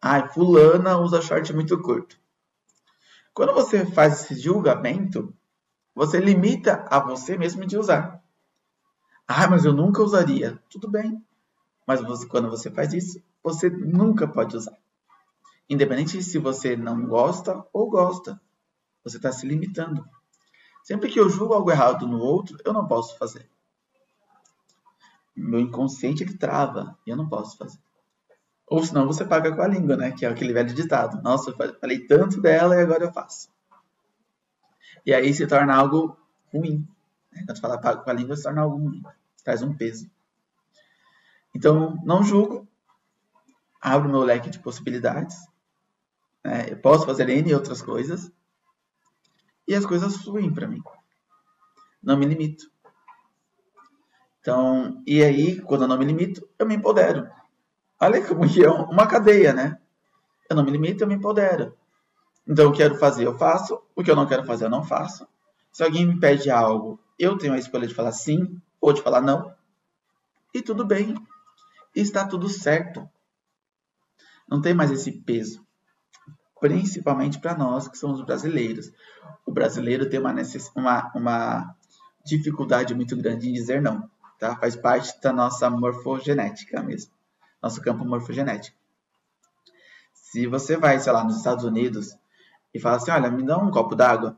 Ah, 0.00 0.26
fulana 0.26 0.98
usa 0.98 1.22
short 1.22 1.52
muito 1.52 1.80
curto. 1.80 2.18
Quando 3.32 3.54
você 3.54 3.86
faz 3.86 4.24
esse 4.24 4.34
julgamento, 4.34 5.32
você 5.94 6.18
limita 6.18 6.84
a 6.90 6.98
você 6.98 7.38
mesmo 7.38 7.64
de 7.64 7.78
usar. 7.78 8.21
Ah, 9.26 9.48
mas 9.48 9.64
eu 9.64 9.72
nunca 9.72 10.02
usaria. 10.02 10.60
Tudo 10.68 10.90
bem. 10.90 11.24
Mas 11.86 12.00
você, 12.00 12.26
quando 12.26 12.50
você 12.50 12.70
faz 12.70 12.92
isso, 12.92 13.22
você 13.42 13.68
nunca 13.70 14.26
pode 14.26 14.56
usar. 14.56 14.76
Independente 15.68 16.22
se 16.22 16.38
você 16.38 16.76
não 16.76 17.06
gosta 17.06 17.64
ou 17.72 17.88
gosta. 17.88 18.40
Você 19.04 19.16
está 19.16 19.32
se 19.32 19.46
limitando. 19.46 20.04
Sempre 20.84 21.10
que 21.10 21.18
eu 21.18 21.28
julgo 21.28 21.54
algo 21.54 21.70
errado 21.70 22.06
no 22.06 22.18
outro, 22.18 22.58
eu 22.64 22.72
não 22.72 22.86
posso 22.86 23.16
fazer. 23.18 23.48
Meu 25.34 25.60
inconsciente 25.60 26.22
ele 26.22 26.36
trava 26.36 26.98
e 27.06 27.10
eu 27.10 27.16
não 27.16 27.28
posso 27.28 27.56
fazer. 27.56 27.78
Ou 28.66 28.82
senão 28.82 29.06
você 29.06 29.24
paga 29.24 29.54
com 29.54 29.62
a 29.62 29.68
língua, 29.68 29.96
né? 29.96 30.12
Que 30.12 30.24
é 30.24 30.28
aquele 30.28 30.52
velho 30.52 30.74
ditado. 30.74 31.22
Nossa, 31.22 31.50
eu 31.50 31.56
falei 31.56 32.06
tanto 32.06 32.40
dela 32.40 32.74
e 32.76 32.80
agora 32.80 33.04
eu 33.04 33.12
faço. 33.12 33.48
E 35.04 35.12
aí 35.12 35.32
se 35.34 35.46
torna 35.46 35.74
algo 35.74 36.16
ruim. 36.52 36.86
Né? 37.32 37.44
Quando 37.46 37.60
fala 37.60 37.78
com 37.78 38.10
a 38.10 38.12
língua, 38.12 38.36
se 38.36 38.42
torna 38.42 38.62
algo 38.62 38.76
ruim. 38.76 39.02
Traz 39.44 39.62
um 39.62 39.74
peso. 39.74 40.10
Então, 41.54 41.98
não 42.04 42.22
julgo. 42.22 42.68
Abro 43.80 44.08
meu 44.08 44.22
leque 44.22 44.50
de 44.50 44.58
possibilidades. 44.58 45.36
Né? 46.44 46.70
Eu 46.70 46.76
posso 46.78 47.06
fazer 47.06 47.28
N 47.28 47.54
outras 47.54 47.82
coisas. 47.82 48.30
E 49.66 49.74
as 49.74 49.86
coisas 49.86 50.16
fluem 50.16 50.52
para 50.52 50.66
mim. 50.66 50.82
Não 52.02 52.16
me 52.16 52.26
limito. 52.26 52.70
Então, 54.40 55.02
e 55.06 55.22
aí, 55.22 55.60
quando 55.60 55.82
eu 55.82 55.88
não 55.88 55.98
me 55.98 56.04
limito, 56.04 56.48
eu 56.58 56.66
me 56.66 56.74
empodero. 56.74 57.30
Olha 58.00 58.26
como 58.26 58.48
que 58.48 58.64
é 58.64 58.68
uma 58.68 59.06
cadeia, 59.06 59.52
né? 59.52 59.78
Eu 60.50 60.56
não 60.56 60.64
me 60.64 60.72
limito, 60.72 61.04
eu 61.04 61.08
me 61.08 61.14
empodero. 61.14 61.76
Então, 62.46 62.64
eu 62.64 62.72
quero 62.72 62.96
fazer, 62.96 63.24
eu 63.24 63.38
faço. 63.38 63.80
O 63.94 64.02
que 64.02 64.10
eu 64.10 64.16
não 64.16 64.26
quero 64.26 64.44
fazer, 64.44 64.64
eu 64.64 64.70
não 64.70 64.82
faço. 64.82 65.28
Se 65.72 65.82
alguém 65.82 66.06
me 66.06 66.20
pede 66.20 66.50
algo, 66.50 67.00
eu 67.18 67.36
tenho 67.36 67.54
a 67.54 67.58
escolha 67.58 67.86
de 67.86 67.94
falar 67.94 68.12
sim 68.12 68.60
ou 68.80 68.92
de 68.92 69.02
falar 69.02 69.20
não. 69.20 69.54
E 70.54 70.60
tudo 70.60 70.84
bem. 70.84 71.14
está 71.94 72.26
tudo 72.26 72.48
certo. 72.48 73.08
Não 74.48 74.60
tem 74.60 74.74
mais 74.74 74.90
esse 74.90 75.10
peso. 75.10 75.64
Principalmente 76.60 77.40
para 77.40 77.56
nós 77.56 77.88
que 77.88 77.98
somos 77.98 78.20
brasileiros. 78.20 78.92
O 79.46 79.52
brasileiro 79.52 80.08
tem 80.08 80.20
uma, 80.20 80.32
necess... 80.32 80.70
uma, 80.76 81.10
uma 81.14 81.74
dificuldade 82.24 82.94
muito 82.94 83.16
grande 83.16 83.48
em 83.48 83.52
dizer 83.52 83.80
não. 83.80 84.08
Tá? 84.38 84.56
Faz 84.56 84.76
parte 84.76 85.20
da 85.20 85.32
nossa 85.32 85.70
morfogenética 85.70 86.82
mesmo 86.82 87.12
nosso 87.62 87.80
campo 87.80 88.04
morfogenético. 88.04 88.76
Se 90.12 90.46
você 90.46 90.76
vai, 90.76 90.98
sei 90.98 91.12
lá, 91.12 91.22
nos 91.22 91.36
Estados 91.36 91.64
Unidos 91.64 92.16
e 92.74 92.80
fala 92.80 92.96
assim, 92.96 93.12
olha, 93.12 93.30
me 93.30 93.44
dá 93.44 93.56
um 93.56 93.70
copo 93.70 93.94
d'água, 93.94 94.36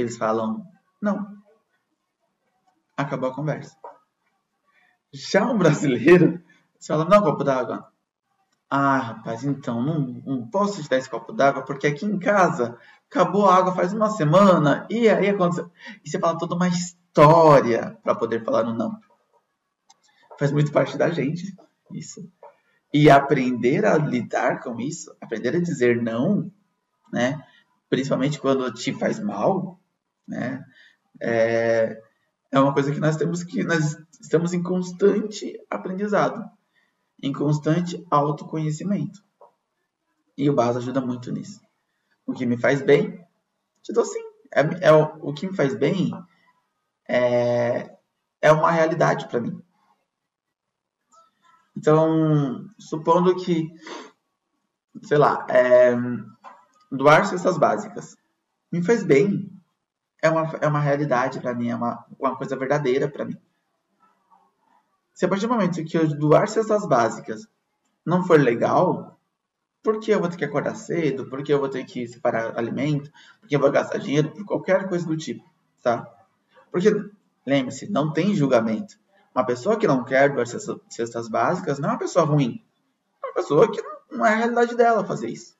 eles 0.00 0.16
falam, 0.16 0.64
não. 1.00 1.36
Acabou 2.96 3.30
a 3.30 3.34
conversa. 3.34 3.76
Já 5.12 5.46
um 5.46 5.58
brasileiro, 5.58 6.42
você 6.78 6.88
fala, 6.88 7.04
um 7.04 7.22
copo 7.22 7.44
d'água. 7.44 7.90
Ah, 8.70 8.98
rapaz, 8.98 9.44
então, 9.44 9.82
não, 9.82 10.00
não 10.26 10.46
posso 10.46 10.82
te 10.82 10.88
dar 10.88 10.98
esse 10.98 11.08
copo 11.08 11.32
d'água 11.32 11.62
porque 11.62 11.86
aqui 11.86 12.04
em 12.04 12.18
casa 12.18 12.78
acabou 13.10 13.48
a 13.48 13.56
água 13.56 13.74
faz 13.74 13.94
uma 13.94 14.10
semana 14.10 14.86
e 14.90 15.08
aí 15.08 15.28
aconteceu. 15.28 15.70
E 16.04 16.10
você 16.10 16.18
fala 16.18 16.38
toda 16.38 16.54
uma 16.54 16.68
história 16.68 17.98
para 18.02 18.14
poder 18.14 18.44
falar 18.44 18.64
no 18.64 18.74
não. 18.74 18.98
Faz 20.38 20.52
muito 20.52 20.70
parte 20.70 20.98
da 20.98 21.08
gente 21.10 21.56
isso. 21.92 22.30
E 22.92 23.10
aprender 23.10 23.84
a 23.84 23.96
lidar 23.96 24.60
com 24.60 24.80
isso, 24.80 25.14
aprender 25.20 25.56
a 25.56 25.60
dizer 25.60 26.00
não, 26.00 26.50
né? 27.12 27.42
Principalmente 27.88 28.38
quando 28.38 28.72
te 28.72 28.92
faz 28.92 29.18
mal? 29.18 29.80
É, 31.20 32.00
é 32.50 32.60
uma 32.60 32.72
coisa 32.72 32.92
que 32.92 33.00
nós 33.00 33.16
temos 33.16 33.42
que 33.42 33.62
nós 33.64 33.96
estamos 34.20 34.52
em 34.52 34.62
constante 34.62 35.58
aprendizado, 35.70 36.44
em 37.22 37.32
constante 37.32 38.04
autoconhecimento. 38.10 39.22
E 40.36 40.48
o 40.48 40.54
Basa 40.54 40.78
ajuda 40.78 41.00
muito 41.00 41.32
nisso. 41.32 41.60
O 42.26 42.32
que 42.32 42.46
me 42.46 42.56
faz 42.56 42.80
bem, 42.82 43.26
te 43.82 43.92
dou 43.92 44.04
sim. 44.04 44.22
É, 44.52 44.88
é 44.88 44.92
o, 44.92 45.28
o 45.28 45.34
que 45.34 45.46
me 45.46 45.54
faz 45.54 45.74
bem 45.74 46.10
é, 47.08 47.98
é 48.40 48.52
uma 48.52 48.70
realidade 48.70 49.26
para 49.28 49.40
mim. 49.40 49.62
Então, 51.76 52.68
supondo 52.78 53.36
que, 53.36 53.68
sei 55.02 55.16
lá, 55.16 55.46
é, 55.48 55.94
doar 56.90 57.24
cestas 57.26 57.56
básicas 57.56 58.16
me 58.70 58.82
faz 58.82 59.02
bem, 59.04 59.57
é 60.22 60.28
uma, 60.28 60.58
é 60.60 60.66
uma 60.66 60.80
realidade 60.80 61.40
para 61.40 61.54
mim, 61.54 61.68
é 61.68 61.76
uma, 61.76 62.04
uma 62.18 62.36
coisa 62.36 62.56
verdadeira 62.56 63.08
para 63.08 63.24
mim. 63.24 63.36
Se 65.14 65.24
a 65.24 65.28
partir 65.28 65.46
do 65.46 65.52
momento 65.52 65.84
que 65.84 65.96
eu 65.96 66.06
doar 66.08 66.48
cestas 66.48 66.86
básicas 66.86 67.48
não 68.04 68.24
for 68.24 68.40
legal, 68.40 69.18
por 69.82 70.00
que 70.00 70.10
eu 70.10 70.20
vou 70.20 70.28
ter 70.28 70.36
que 70.36 70.44
acordar 70.44 70.74
cedo? 70.74 71.28
Por 71.28 71.42
que 71.42 71.52
eu 71.52 71.58
vou 71.58 71.68
ter 71.68 71.84
que 71.84 72.06
separar 72.06 72.56
alimento? 72.58 73.10
Por 73.40 73.48
que 73.48 73.56
eu 73.56 73.60
vou 73.60 73.70
gastar 73.70 73.98
dinheiro? 73.98 74.30
Por 74.30 74.44
qualquer 74.44 74.88
coisa 74.88 75.06
do 75.06 75.16
tipo, 75.16 75.44
tá? 75.82 76.08
Porque, 76.70 76.90
lembre-se, 77.46 77.90
não 77.90 78.12
tem 78.12 78.34
julgamento. 78.34 78.98
Uma 79.34 79.44
pessoa 79.44 79.76
que 79.76 79.86
não 79.86 80.04
quer 80.04 80.32
doar 80.32 80.46
cestas 80.46 81.28
básicas 81.28 81.78
não 81.78 81.90
é 81.90 81.92
uma 81.92 81.98
pessoa 81.98 82.24
ruim. 82.24 82.62
É 83.22 83.26
uma 83.26 83.34
pessoa 83.34 83.70
que 83.70 83.80
não 84.10 84.26
é 84.26 84.32
a 84.32 84.36
realidade 84.36 84.76
dela 84.76 85.04
fazer 85.04 85.28
isso. 85.28 85.56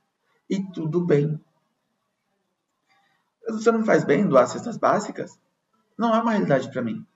E 0.48 0.62
tudo 0.72 1.04
bem. 1.04 1.40
Você 3.48 3.70
não 3.72 3.84
faz 3.84 4.04
bem 4.04 4.26
doar 4.26 4.46
cestas 4.46 4.76
básicas, 4.76 5.38
não 5.96 6.14
é 6.14 6.20
uma 6.20 6.32
realidade 6.32 6.70
para 6.70 6.82
mim. 6.82 7.06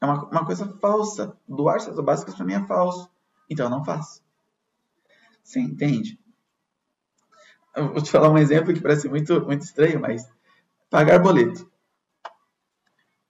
É 0.00 0.04
uma, 0.04 0.24
uma 0.28 0.44
coisa 0.44 0.66
falsa. 0.80 1.36
Doar 1.46 1.80
cestas 1.80 2.04
básicas 2.04 2.34
para 2.34 2.44
mim 2.44 2.54
é 2.54 2.66
falso. 2.66 3.10
Então 3.48 3.66
eu 3.66 3.70
não 3.70 3.84
faço. 3.84 4.22
Você 5.42 5.60
entende? 5.60 6.18
Eu 7.74 7.92
vou 7.92 8.02
te 8.02 8.10
falar 8.10 8.30
um 8.30 8.38
exemplo 8.38 8.74
que 8.74 8.80
parece 8.80 9.08
muito, 9.08 9.40
muito 9.42 9.62
estranho, 9.62 10.00
mas 10.00 10.28
pagar 10.90 11.18
boleto. 11.20 11.70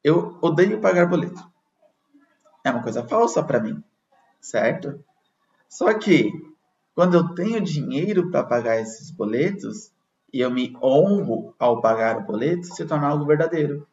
Eu 0.02 0.38
odeio 0.40 0.80
pagar 0.80 1.06
boleto 1.06 1.52
é 2.64 2.70
uma 2.70 2.82
coisa 2.82 3.06
falsa 3.06 3.42
para 3.42 3.60
mim, 3.60 3.82
certo? 4.40 5.04
Só 5.68 5.92
que 5.94 6.30
quando 6.94 7.14
eu 7.14 7.34
tenho 7.34 7.60
dinheiro 7.60 8.30
para 8.30 8.44
pagar 8.44 8.80
esses 8.80 9.10
boletos 9.10 9.90
e 10.32 10.40
eu 10.40 10.50
me 10.50 10.76
honro 10.82 11.54
ao 11.58 11.80
pagar 11.80 12.18
o 12.18 12.24
boleto 12.24 12.66
se 12.66 12.84
torna 12.86 13.08
algo 13.08 13.26
verdadeiro. 13.26 13.86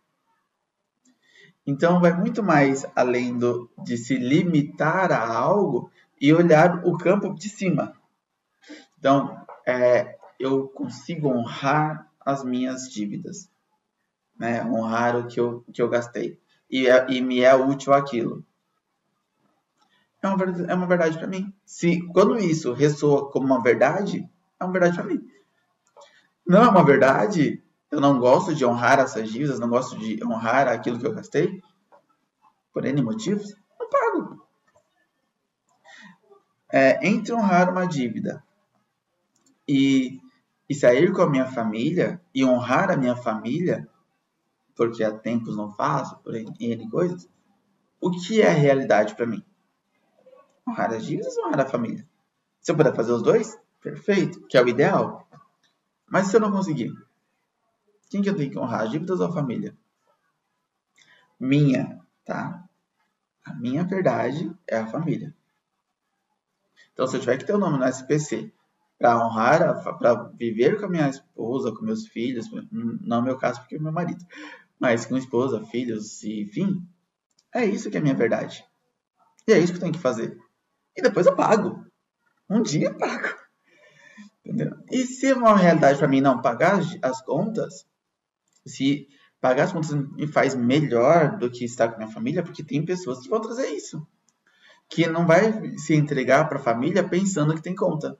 Então 1.66 2.00
vai 2.00 2.14
muito 2.14 2.42
mais 2.42 2.86
além 2.96 3.38
do, 3.38 3.70
de 3.84 3.98
se 3.98 4.16
limitar 4.16 5.12
a 5.12 5.28
algo 5.28 5.92
e 6.20 6.34
olhar 6.34 6.86
o 6.86 6.98
campo 6.98 7.34
de 7.36 7.50
cima. 7.50 7.94
Então, 8.98 9.46
é, 9.68 10.18
eu 10.40 10.68
consigo 10.68 11.30
honrar 11.30 12.10
as 12.26 12.44
minhas 12.44 12.90
dívidas, 12.90 13.50
né? 14.38 14.64
honrar 14.66 15.16
o 15.16 15.28
que 15.28 15.40
eu, 15.40 15.64
que 15.72 15.82
eu 15.82 15.90
gastei 15.90 16.40
e, 16.70 16.88
é, 16.88 17.10
e 17.10 17.22
me 17.22 17.42
é 17.42 17.56
útil 17.56 17.94
aquilo. 17.94 18.44
É 20.22 20.28
uma, 20.28 20.44
é 20.68 20.74
uma 20.74 20.88
verdade 20.88 21.18
para 21.18 21.28
mim. 21.28 21.54
Se 21.66 22.02
quando 22.08 22.38
isso 22.38 22.74
ressoa 22.74 23.32
como 23.32 23.46
uma 23.46 23.62
verdade, 23.62 24.30
é 24.60 24.64
uma 24.64 24.74
verdade 24.74 24.96
para 24.96 25.06
mim. 25.06 25.26
Não 26.50 26.64
é 26.64 26.68
uma 26.68 26.84
verdade, 26.84 27.64
eu 27.92 28.02
não 28.02 28.20
gosto 28.20 28.56
de 28.56 28.66
honrar 28.66 28.98
essas 28.98 29.30
dívidas, 29.30 29.60
não 29.60 29.70
gosto 29.70 29.96
de 30.00 30.20
honrar 30.26 30.68
aquilo 30.68 30.98
que 30.98 31.06
eu 31.06 31.14
gastei, 31.14 31.62
por 32.74 32.84
N 32.86 33.04
motivos, 33.04 33.56
não 33.80 33.88
pago. 33.88 34.48
É, 36.74 37.08
entre 37.08 37.34
honrar 37.34 37.70
uma 37.70 37.86
dívida 37.86 38.44
e, 39.68 40.20
e 40.68 40.74
sair 40.74 41.14
com 41.14 41.22
a 41.22 41.30
minha 41.30 41.46
família 41.46 42.20
e 42.34 42.44
honrar 42.44 42.90
a 42.90 42.98
minha 42.98 43.16
família, 43.16 43.88
porque 44.76 45.04
há 45.04 45.12
tempos 45.12 45.56
não 45.56 45.72
faço, 45.72 46.18
por 46.24 46.34
N 46.34 46.90
coisas, 46.90 47.30
o 48.02 48.10
que 48.10 48.42
é 48.42 48.50
a 48.50 48.54
realidade 48.54 49.14
para 49.14 49.28
mim? 49.28 49.46
Honrar 50.68 50.94
as 50.94 51.06
dívidas 51.06 51.38
ou 51.38 51.46
honrar 51.46 51.68
a 51.68 51.70
família? 51.70 52.08
Se 52.60 52.72
eu 52.72 52.76
puder 52.76 52.96
fazer 52.96 53.12
os 53.12 53.22
dois, 53.22 53.56
perfeito, 53.80 54.42
que 54.48 54.58
é 54.58 54.64
o 54.64 54.68
ideal. 54.68 55.29
Mas 56.10 56.28
se 56.28 56.36
eu 56.36 56.40
não 56.40 56.52
conseguir, 56.52 56.94
quem 58.10 58.22
que 58.22 58.30
eu 58.30 58.36
tenho 58.36 58.52
que 58.52 58.58
honrar, 58.58 58.82
as 58.82 58.92
dívidas 58.92 59.20
ou 59.20 59.28
a 59.28 59.34
família? 59.34 59.76
Minha, 61.40 62.00
tá? 62.26 62.68
A 63.46 63.54
minha 63.54 63.84
verdade 63.84 64.52
é 64.68 64.78
a 64.78 64.88
família. 64.88 65.34
Então, 66.94 67.08
se 67.08 67.16
eu 67.16 67.20
tiver 67.20 67.38
que 67.38 67.46
ter 67.46 67.54
o 67.54 67.58
um 67.58 67.60
nome 67.60 67.78
no 67.78 67.86
SPC 67.86 68.52
para 68.98 69.26
honrar, 69.26 69.82
para 69.98 70.24
viver 70.34 70.80
com 70.80 70.86
a 70.86 70.90
minha 70.90 71.08
esposa, 71.08 71.72
com 71.72 71.86
meus 71.86 72.06
filhos, 72.08 72.48
não 72.72 73.20
é 73.20 73.22
meu 73.22 73.38
caso 73.38 73.62
porque 73.62 73.76
é 73.76 73.80
meu 73.80 73.92
marido, 73.92 74.26
mas 74.78 75.06
com 75.06 75.18
esposa, 75.18 75.66
filhos 75.66 76.24
enfim, 76.24 76.86
é 77.54 77.66
isso 77.66 77.90
que 77.90 77.98
é 77.98 78.00
a 78.00 78.04
minha 78.04 78.16
verdade. 78.16 78.66
E 79.48 79.54
é 79.54 79.60
isso 79.60 79.72
que 79.72 79.78
eu 79.78 79.82
tenho 79.82 79.94
que 79.94 80.00
fazer. 80.00 80.38
E 80.96 81.02
depois 81.02 81.26
eu 81.26 81.36
pago. 81.36 81.86
Um 82.50 82.62
dia 82.62 82.88
eu 82.88 82.98
pago. 82.98 83.30
Entendeu? 84.50 84.76
E 84.90 85.06
se 85.06 85.28
é 85.28 85.36
uma 85.36 85.56
realidade 85.56 86.00
para 86.00 86.08
mim 86.08 86.22
não 86.22 86.42
pagar 86.42 86.82
as 87.04 87.22
contas, 87.22 87.86
se 88.66 89.08
pagar 89.40 89.66
as 89.66 89.72
contas 89.72 89.92
me 89.92 90.26
faz 90.26 90.56
melhor 90.56 91.38
do 91.38 91.52
que 91.52 91.64
estar 91.64 91.90
com 91.90 91.98
minha 91.98 92.12
família, 92.12 92.42
porque 92.42 92.64
tem 92.64 92.84
pessoas 92.84 93.20
que 93.20 93.30
vão 93.30 93.40
trazer 93.40 93.68
isso. 93.68 94.06
Que 94.90 95.06
não 95.06 95.28
vai 95.28 95.78
se 95.78 95.94
entregar 95.94 96.50
para 96.50 96.58
a 96.58 96.64
família 96.64 97.08
pensando 97.08 97.54
que 97.54 97.62
tem 97.62 97.76
conta. 97.76 98.18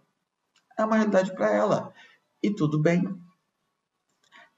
É 0.78 0.86
uma 0.86 0.98
realidade 0.98 1.34
para 1.34 1.52
ela. 1.52 1.92
E 2.44 2.52
tudo 2.52 2.80
bem. 2.80 3.04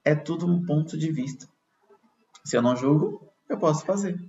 É 0.04 0.14
tudo 0.14 0.46
um 0.46 0.66
ponto 0.66 0.98
de 0.98 1.10
vista. 1.10 1.48
Se 2.44 2.58
eu 2.58 2.62
não 2.62 2.76
julgo, 2.76 3.32
eu 3.48 3.58
posso 3.58 3.86
fazer. 3.86 4.20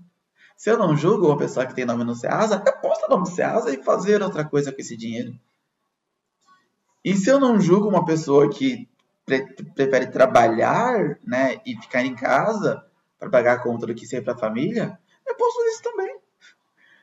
Se 0.56 0.70
eu 0.70 0.78
não 0.78 0.96
julgo 0.96 1.26
uma 1.26 1.36
pessoa 1.36 1.66
que 1.66 1.74
tem 1.74 1.84
nome 1.84 2.04
no 2.04 2.14
Ceasa, 2.14 2.62
eu 2.64 2.72
posso 2.80 3.00
ter 3.00 3.08
nome 3.08 3.28
no 3.28 3.34
Ceasa 3.34 3.74
e 3.74 3.82
fazer 3.82 4.22
outra 4.22 4.44
coisa 4.44 4.70
com 4.70 4.80
esse 4.80 4.96
dinheiro. 4.96 5.36
E 7.04 7.16
se 7.16 7.28
eu 7.28 7.40
não 7.40 7.60
julgo 7.60 7.88
uma 7.88 8.04
pessoa 8.04 8.48
que 8.48 8.88
pre 9.24 9.46
prefere 9.74 10.06
trabalhar, 10.08 11.18
né, 11.24 11.60
e 11.64 11.76
ficar 11.76 12.04
em 12.04 12.14
casa 12.14 12.84
para 13.18 13.30
pagar 13.30 13.54
a 13.54 13.62
conta 13.62 13.86
do 13.86 13.94
que 13.94 14.06
ser 14.06 14.22
para 14.22 14.34
a 14.34 14.38
família, 14.38 14.98
eu 15.26 15.34
posso 15.36 15.60
isso 15.66 15.82
também. 15.82 16.18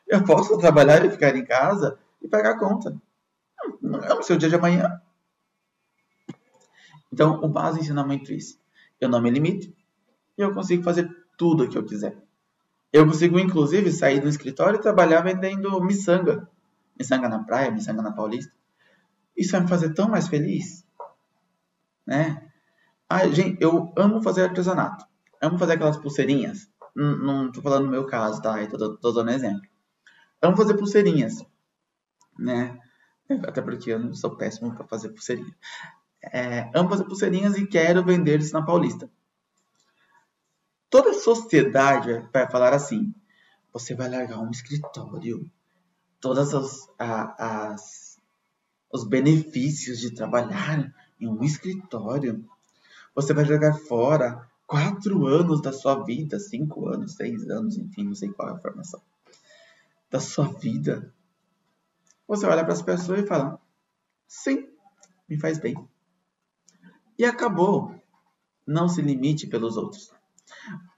Eu 0.07 0.23
posso 0.23 0.57
trabalhar 0.57 1.05
e 1.05 1.11
ficar 1.11 1.35
em 1.35 1.45
casa 1.45 1.97
e 2.21 2.27
pagar 2.27 2.51
a 2.51 2.59
conta. 2.59 2.95
Não 3.81 3.99
é 3.99 4.13
o 4.13 4.23
seu 4.23 4.37
dia 4.37 4.49
de 4.49 4.55
amanhã. 4.55 5.01
Então, 7.11 7.41
o 7.43 7.47
base 7.47 7.79
ensina 7.79 8.03
muito 8.03 8.31
isso. 8.31 8.59
Eu 8.99 9.09
não 9.09 9.21
me 9.21 9.29
limito 9.29 9.73
e 10.37 10.41
eu 10.41 10.53
consigo 10.53 10.83
fazer 10.83 11.09
tudo 11.37 11.63
o 11.63 11.69
que 11.69 11.77
eu 11.77 11.85
quiser. 11.85 12.17
Eu 12.91 13.05
consigo, 13.05 13.39
inclusive, 13.39 13.91
sair 13.91 14.19
do 14.19 14.27
escritório 14.27 14.79
e 14.79 14.81
trabalhar 14.81 15.21
vendendo 15.21 15.79
miçanga. 15.81 16.49
Miçanga 16.97 17.29
na 17.29 17.43
praia, 17.43 17.71
miçanga 17.71 18.01
na 18.01 18.11
Paulista. 18.11 18.51
Isso 19.39 19.53
vai 19.53 19.61
me 19.61 19.67
fazer 19.67 19.93
tão 19.93 20.09
mais 20.09 20.27
feliz 20.27 20.83
né? 22.09 22.51
Ah, 23.07 23.27
gente, 23.27 23.61
eu 23.61 23.93
amo 23.95 24.21
fazer 24.23 24.41
artesanato. 24.41 25.05
Amo 25.39 25.59
fazer 25.59 25.73
aquelas 25.73 25.97
pulseirinhas. 25.97 26.67
Não, 26.95 27.15
não 27.17 27.51
tô 27.51 27.61
falando 27.61 27.85
no 27.85 27.91
meu 27.91 28.07
caso, 28.07 28.41
tá? 28.41 28.59
Eu 28.59 28.67
tô, 28.67 28.97
tô 28.97 29.11
dando 29.11 29.29
exemplo. 29.29 29.61
Amo 30.41 30.57
fazer 30.57 30.73
pulseirinhas, 30.75 31.45
né? 32.37 32.79
Até 33.47 33.61
porque 33.61 33.91
eu 33.91 33.99
não 33.99 34.13
sou 34.15 34.35
péssimo 34.35 34.73
para 34.73 34.87
fazer 34.87 35.09
pulseirinha. 35.09 35.55
É, 36.33 36.71
amo 36.73 36.89
fazer 36.89 37.03
pulseirinhas 37.03 37.55
e 37.57 37.67
quero 37.67 38.03
vender 38.03 38.39
isso 38.39 38.53
na 38.53 38.65
Paulista. 38.65 39.09
Toda 40.89 41.13
sociedade 41.13 42.27
vai 42.33 42.49
falar 42.49 42.73
assim: 42.73 43.13
você 43.71 43.93
vai 43.93 44.09
largar 44.09 44.39
um 44.39 44.49
escritório, 44.49 45.49
todas 46.19 46.55
as, 46.55 46.89
as 46.97 48.08
os 48.91 49.03
benefícios 49.03 49.99
de 49.99 50.11
trabalhar 50.11 50.93
em 51.19 51.27
um 51.27 51.43
escritório. 51.43 52.43
Você 53.15 53.33
vai 53.33 53.45
jogar 53.45 53.73
fora 53.73 54.47
quatro 54.65 55.25
anos 55.25 55.61
da 55.61 55.73
sua 55.73 56.03
vida, 56.03 56.39
cinco 56.39 56.87
anos, 56.87 57.15
seis 57.15 57.49
anos, 57.49 57.77
enfim, 57.77 58.03
não 58.03 58.15
sei 58.15 58.29
qual 58.29 58.49
é 58.49 58.51
a 58.53 58.59
formação 58.59 59.01
da 60.09 60.19
sua 60.19 60.45
vida. 60.45 61.13
Você 62.27 62.45
olha 62.45 62.63
para 62.63 62.73
as 62.73 62.81
pessoas 62.81 63.19
e 63.19 63.27
fala: 63.27 63.59
sim, 64.27 64.67
me 65.27 65.39
faz 65.39 65.59
bem. 65.59 65.75
E 67.17 67.25
acabou. 67.25 67.95
Não 68.65 68.87
se 68.87 69.01
limite 69.01 69.47
pelos 69.47 69.77
outros. 69.77 70.13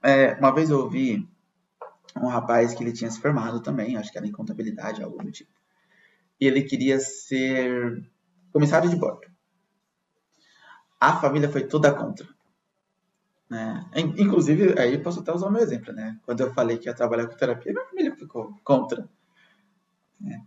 É, 0.02 0.34
uma 0.34 0.54
vez 0.54 0.68
eu 0.68 0.80
ouvi 0.80 1.26
um 2.16 2.26
rapaz 2.26 2.74
que 2.74 2.84
ele 2.84 2.92
tinha 2.92 3.10
se 3.10 3.18
formado 3.18 3.60
também, 3.62 3.96
acho 3.96 4.12
que 4.12 4.18
era 4.18 4.26
em 4.26 4.32
contabilidade, 4.32 5.02
algo 5.02 5.16
do 5.22 5.32
tipo. 5.32 5.50
E 6.42 6.46
ele 6.46 6.62
queria 6.62 6.98
ser 6.98 8.02
comissário 8.52 8.90
de 8.90 8.96
bordo 8.96 9.32
a 11.02 11.16
família 11.16 11.48
foi 11.48 11.64
toda 11.64 11.92
contra. 11.92 12.28
Né? 13.50 13.84
Inclusive, 13.96 14.78
aí 14.78 14.96
posso 14.98 15.18
até 15.18 15.32
usar 15.32 15.48
o 15.48 15.50
meu 15.50 15.60
exemplo, 15.60 15.92
né? 15.92 16.16
Quando 16.24 16.42
eu 16.42 16.54
falei 16.54 16.78
que 16.78 16.88
ia 16.88 16.94
trabalhar 16.94 17.26
com 17.26 17.36
terapia, 17.36 17.72
minha 17.72 17.84
família 17.86 18.14
ficou 18.14 18.56
contra. 18.62 19.08
Né? 20.20 20.40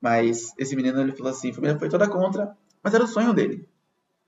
Mas 0.00 0.52
esse 0.58 0.74
menino, 0.74 1.00
ele 1.00 1.12
falou 1.12 1.30
assim, 1.30 1.52
a 1.52 1.54
família 1.54 1.78
foi 1.78 1.88
toda 1.88 2.10
contra, 2.10 2.52
mas 2.82 2.92
era 2.92 3.04
o 3.04 3.06
sonho 3.06 3.32
dele, 3.32 3.68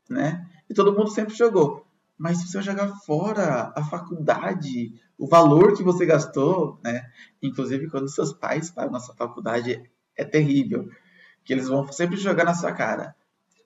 né? 0.09 0.49
E 0.71 0.75
todo 0.75 0.93
mundo 0.93 1.11
sempre 1.11 1.35
jogou. 1.35 1.85
Mas 2.17 2.39
se 2.39 2.47
você 2.47 2.63
jogar 2.63 2.87
fora 3.01 3.73
a 3.75 3.83
faculdade, 3.83 4.95
o 5.19 5.27
valor 5.27 5.77
que 5.77 5.83
você 5.83 6.07
gastou, 6.07 6.79
né? 6.85 7.11
Inclusive, 7.43 7.91
quando 7.91 8.09
seus 8.09 8.33
pais 8.33 8.71
pagam 8.71 8.93
na 8.93 9.01
sua 9.01 9.17
faculdade, 9.17 9.83
é 10.17 10.25
terrível. 10.25 10.89
Que 11.45 11.53
eles 11.53 11.69
vão 11.69 11.91
sempre 11.93 12.17
jogar 12.17 12.45
na 12.45 12.55
sua 12.55 12.73
cara. 12.73 13.15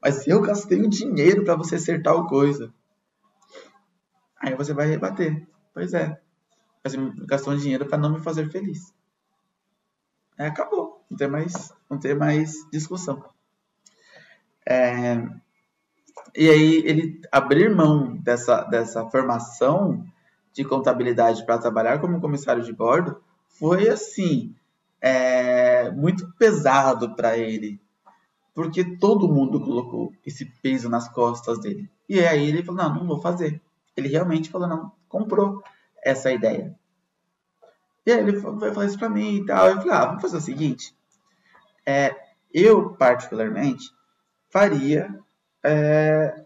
Mas 0.02 0.26
eu 0.26 0.40
gastei 0.40 0.80
o 0.80 0.88
dinheiro 0.88 1.44
para 1.44 1.56
você 1.56 1.78
ser 1.78 2.02
tal 2.02 2.26
coisa. 2.26 2.72
Aí 4.40 4.54
você 4.54 4.72
vai 4.72 4.86
rebater. 4.86 5.46
Pois 5.74 5.94
é. 5.94 6.20
Você 6.84 6.96
gastou 7.26 7.56
dinheiro 7.56 7.86
para 7.86 7.98
não 7.98 8.12
me 8.12 8.20
fazer 8.20 8.48
feliz. 8.50 8.92
Aí 10.38 10.46
acabou. 10.46 11.04
Não 11.10 11.16
tem 11.16 11.28
mais, 11.28 11.72
não 11.90 11.98
tem 11.98 12.14
mais 12.14 12.68
discussão. 12.70 13.24
É, 14.66 15.16
e 16.36 16.48
aí 16.48 16.82
ele 16.84 17.20
abrir 17.32 17.74
mão 17.74 18.16
dessa, 18.16 18.62
dessa 18.64 19.08
formação 19.08 20.04
de 20.52 20.64
contabilidade 20.64 21.44
para 21.46 21.58
trabalhar 21.58 22.00
como 22.00 22.20
comissário 22.20 22.62
de 22.62 22.72
bordo 22.72 23.20
foi 23.48 23.88
assim 23.88 24.54
é, 25.00 25.90
muito 25.90 26.32
pesado 26.34 27.14
para 27.14 27.36
ele 27.36 27.80
porque 28.58 28.96
todo 28.96 29.32
mundo 29.32 29.60
colocou 29.60 30.12
esse 30.26 30.44
peso 30.60 30.88
nas 30.88 31.08
costas 31.08 31.60
dele. 31.60 31.88
E 32.08 32.18
aí 32.18 32.48
ele 32.48 32.64
falou: 32.64 32.82
não, 32.82 32.94
não 32.96 33.06
vou 33.06 33.20
fazer. 33.20 33.62
Ele 33.96 34.08
realmente 34.08 34.50
falou: 34.50 34.66
não, 34.66 34.90
comprou 35.08 35.62
essa 36.02 36.32
ideia. 36.32 36.76
E 38.04 38.10
aí 38.10 38.18
ele 38.18 38.32
vai 38.32 38.74
falar 38.74 38.86
isso 38.86 38.98
pra 38.98 39.08
mim 39.08 39.36
e 39.36 39.46
tal. 39.46 39.68
Eu 39.68 39.76
falei: 39.76 39.92
ah, 39.92 40.06
vamos 40.06 40.22
fazer 40.22 40.38
o 40.38 40.40
seguinte. 40.40 40.92
É, 41.86 42.16
eu, 42.52 42.96
particularmente, 42.96 43.92
faria. 44.50 45.08
É, 45.62 46.44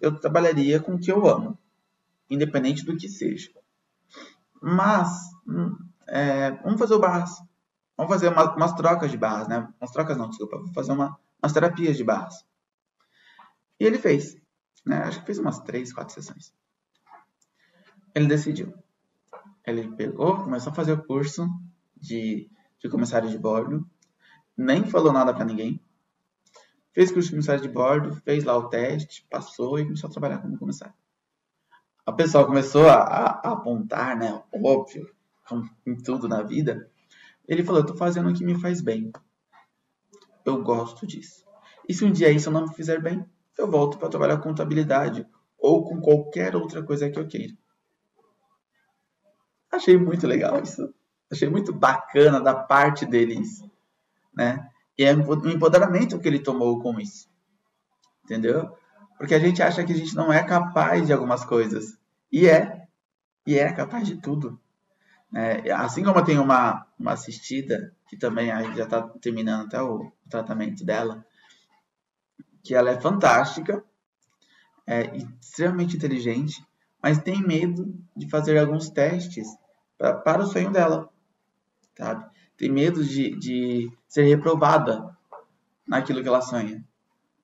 eu 0.00 0.18
trabalharia 0.18 0.80
com 0.80 0.94
o 0.94 0.98
que 0.98 1.12
eu 1.12 1.28
amo, 1.28 1.56
independente 2.28 2.84
do 2.84 2.96
que 2.96 3.08
seja. 3.08 3.52
Mas, 4.60 5.30
hum, 5.46 5.76
é, 6.08 6.50
vamos 6.64 6.80
fazer 6.80 6.94
o 6.94 6.98
barras. 6.98 7.40
Vamos 8.02 8.14
fazer 8.14 8.30
uma, 8.30 8.56
umas 8.56 8.72
trocas 8.72 9.12
de 9.12 9.16
barras, 9.16 9.46
né? 9.46 9.68
Umas 9.80 9.92
trocas 9.92 10.16
não, 10.16 10.28
desculpa. 10.28 10.56
Vamos 10.56 10.74
fazer 10.74 10.90
uma, 10.90 11.16
as 11.40 11.52
terapias 11.52 11.96
de 11.96 12.02
barras. 12.02 12.44
E 13.78 13.84
ele 13.84 13.96
fez. 13.96 14.36
Né? 14.84 14.96
Acho 14.96 15.20
que 15.20 15.26
fez 15.26 15.38
umas 15.38 15.60
três, 15.60 15.92
quatro 15.92 16.12
sessões. 16.12 16.52
Ele 18.12 18.26
decidiu. 18.26 18.74
Ele 19.64 19.88
pegou, 19.94 20.36
começou 20.42 20.72
a 20.72 20.74
fazer 20.74 20.94
o 20.94 21.04
curso 21.04 21.48
de, 21.96 22.50
de 22.80 22.88
comissário 22.88 23.30
de 23.30 23.38
bordo, 23.38 23.88
nem 24.56 24.84
falou 24.84 25.12
nada 25.12 25.32
para 25.32 25.44
ninguém, 25.44 25.80
fez 26.92 27.12
curso 27.12 27.28
de 27.28 27.34
comissário 27.34 27.62
de 27.62 27.68
bordo, 27.68 28.16
fez 28.22 28.42
lá 28.42 28.56
o 28.56 28.68
teste, 28.68 29.24
passou 29.30 29.78
e 29.78 29.84
começou 29.84 30.10
a 30.10 30.12
trabalhar 30.12 30.38
como 30.38 30.58
comissário. 30.58 30.94
A 32.04 32.12
pessoa 32.12 32.44
começou 32.44 32.88
a, 32.88 32.96
a 32.96 33.52
apontar, 33.52 34.18
né, 34.18 34.42
óbvio, 34.52 35.08
em 35.86 35.96
tudo 35.96 36.26
na 36.26 36.42
vida. 36.42 36.91
Ele 37.46 37.64
falou: 37.64 37.80
Eu 37.80 37.86
tô 37.86 37.96
fazendo 37.96 38.28
o 38.28 38.34
que 38.34 38.44
me 38.44 38.60
faz 38.60 38.80
bem. 38.80 39.12
Eu 40.44 40.62
gosto 40.62 41.06
disso. 41.06 41.44
E 41.88 41.94
se 41.94 42.04
um 42.04 42.12
dia 42.12 42.30
isso 42.30 42.50
não 42.50 42.66
me 42.66 42.74
fizer 42.74 43.00
bem, 43.00 43.24
eu 43.58 43.70
volto 43.70 43.98
para 43.98 44.08
trabalhar 44.08 44.38
com 44.38 44.48
contabilidade 44.50 45.26
ou 45.58 45.84
com 45.84 46.00
qualquer 46.00 46.56
outra 46.56 46.82
coisa 46.82 47.10
que 47.10 47.18
eu 47.18 47.26
queira. 47.26 47.54
Achei 49.70 49.96
muito 49.96 50.26
legal 50.26 50.60
isso. 50.62 50.92
Achei 51.30 51.48
muito 51.48 51.72
bacana 51.72 52.40
da 52.40 52.54
parte 52.54 53.06
deles, 53.06 53.62
né? 54.34 54.68
E 54.98 55.04
é 55.04 55.14
um 55.14 55.48
empoderamento 55.48 56.18
que 56.18 56.28
ele 56.28 56.38
tomou 56.38 56.78
com 56.80 57.00
isso. 57.00 57.30
Entendeu? 58.24 58.76
Porque 59.16 59.34
a 59.34 59.38
gente 59.38 59.62
acha 59.62 59.84
que 59.84 59.92
a 59.92 59.96
gente 59.96 60.14
não 60.14 60.32
é 60.32 60.42
capaz 60.42 61.06
de 61.06 61.12
algumas 61.12 61.44
coisas. 61.44 61.96
E 62.30 62.48
é. 62.48 62.86
E 63.46 63.58
é 63.58 63.72
capaz 63.72 64.06
de 64.06 64.16
tudo. 64.16 64.60
É, 65.34 65.70
assim 65.72 66.04
como 66.04 66.18
eu 66.18 66.24
tenho 66.24 66.42
uma, 66.42 66.86
uma 66.98 67.12
assistida, 67.12 67.94
que 68.08 68.16
também 68.16 68.48
já 68.74 68.84
está 68.84 69.02
terminando 69.02 69.66
até 69.66 69.80
o, 69.80 70.02
o 70.02 70.12
tratamento 70.28 70.84
dela, 70.84 71.24
que 72.62 72.74
ela 72.74 72.90
é 72.90 73.00
fantástica, 73.00 73.82
é 74.86 75.16
extremamente 75.40 75.96
inteligente, 75.96 76.64
mas 77.02 77.18
tem 77.18 77.42
medo 77.42 77.98
de 78.16 78.28
fazer 78.28 78.58
alguns 78.58 78.90
testes 78.90 79.46
pra, 79.96 80.14
para 80.14 80.42
o 80.42 80.46
sonho 80.46 80.70
dela, 80.70 81.08
sabe? 81.96 82.24
Tem 82.56 82.70
medo 82.70 83.02
de, 83.04 83.36
de 83.38 83.90
ser 84.06 84.24
reprovada 84.24 85.16
naquilo 85.86 86.22
que 86.22 86.28
ela 86.28 86.42
sonha, 86.42 86.84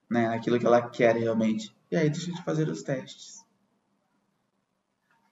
né? 0.09 0.29
Naquilo 0.29 0.59
que 0.59 0.67
ela 0.67 0.89
quer 0.89 1.17
realmente. 1.17 1.75
E 1.91 1.97
aí 1.97 2.11
deixa 2.11 2.31
de 2.31 2.43
fazer 2.45 2.69
os 2.69 2.83
testes. 2.83 3.38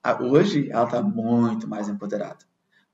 Ah, 0.09 0.23
hoje 0.23 0.71
ela 0.71 0.85
está 0.85 1.03
muito 1.03 1.67
mais 1.67 1.89
empoderada. 1.89 2.39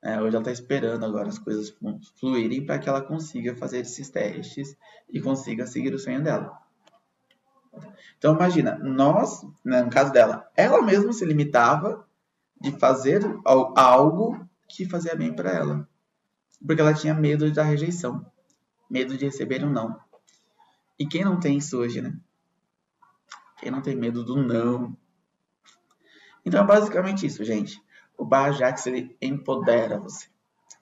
Né? 0.03 0.18
Hoje 0.18 0.35
ela 0.35 0.38
está 0.38 0.51
esperando 0.51 1.05
agora 1.05 1.29
as 1.29 1.38
coisas 1.38 1.70
fluírem 2.18 2.64
para 2.64 2.79
que 2.79 2.88
ela 2.88 3.03
consiga 3.03 3.55
fazer 3.55 3.81
esses 3.81 4.09
testes 4.09 4.75
e 5.11 5.20
consiga 5.20 5.66
seguir 5.66 5.92
o 5.92 5.98
sonho 5.98 6.25
dela. 6.25 6.59
Então 8.16 8.35
imagina, 8.35 8.79
nós, 8.79 9.46
né, 9.62 9.83
no 9.83 9.90
caso 9.90 10.11
dela, 10.11 10.51
ela 10.57 10.81
mesma 10.81 11.12
se 11.12 11.22
limitava 11.27 12.03
de 12.59 12.72
fazer 12.79 13.22
algo 13.44 14.48
que 14.66 14.87
fazia 14.87 15.14
bem 15.14 15.35
para 15.35 15.51
ela, 15.51 15.88
porque 16.66 16.81
ela 16.81 16.94
tinha 16.94 17.12
medo 17.12 17.53
da 17.53 17.62
rejeição, 17.62 18.25
medo 18.88 19.18
de 19.18 19.27
receber 19.27 19.62
um 19.62 19.70
não. 19.70 20.01
E 20.98 21.07
quem 21.07 21.27
não 21.27 21.38
tem 21.38 21.59
isso 21.59 21.77
hoje, 21.77 22.01
né? 22.01 22.18
Quem 23.59 23.70
não 23.70 23.83
tem 23.83 23.94
medo 23.94 24.25
do 24.25 24.42
não? 24.42 24.96
Então 26.45 26.63
é 26.63 26.67
basicamente 26.67 27.27
isso, 27.27 27.45
gente. 27.45 27.81
O 28.17 28.25
Bajax 28.25 28.87
ele 28.87 29.17
empodera 29.21 29.99
você. 29.99 30.29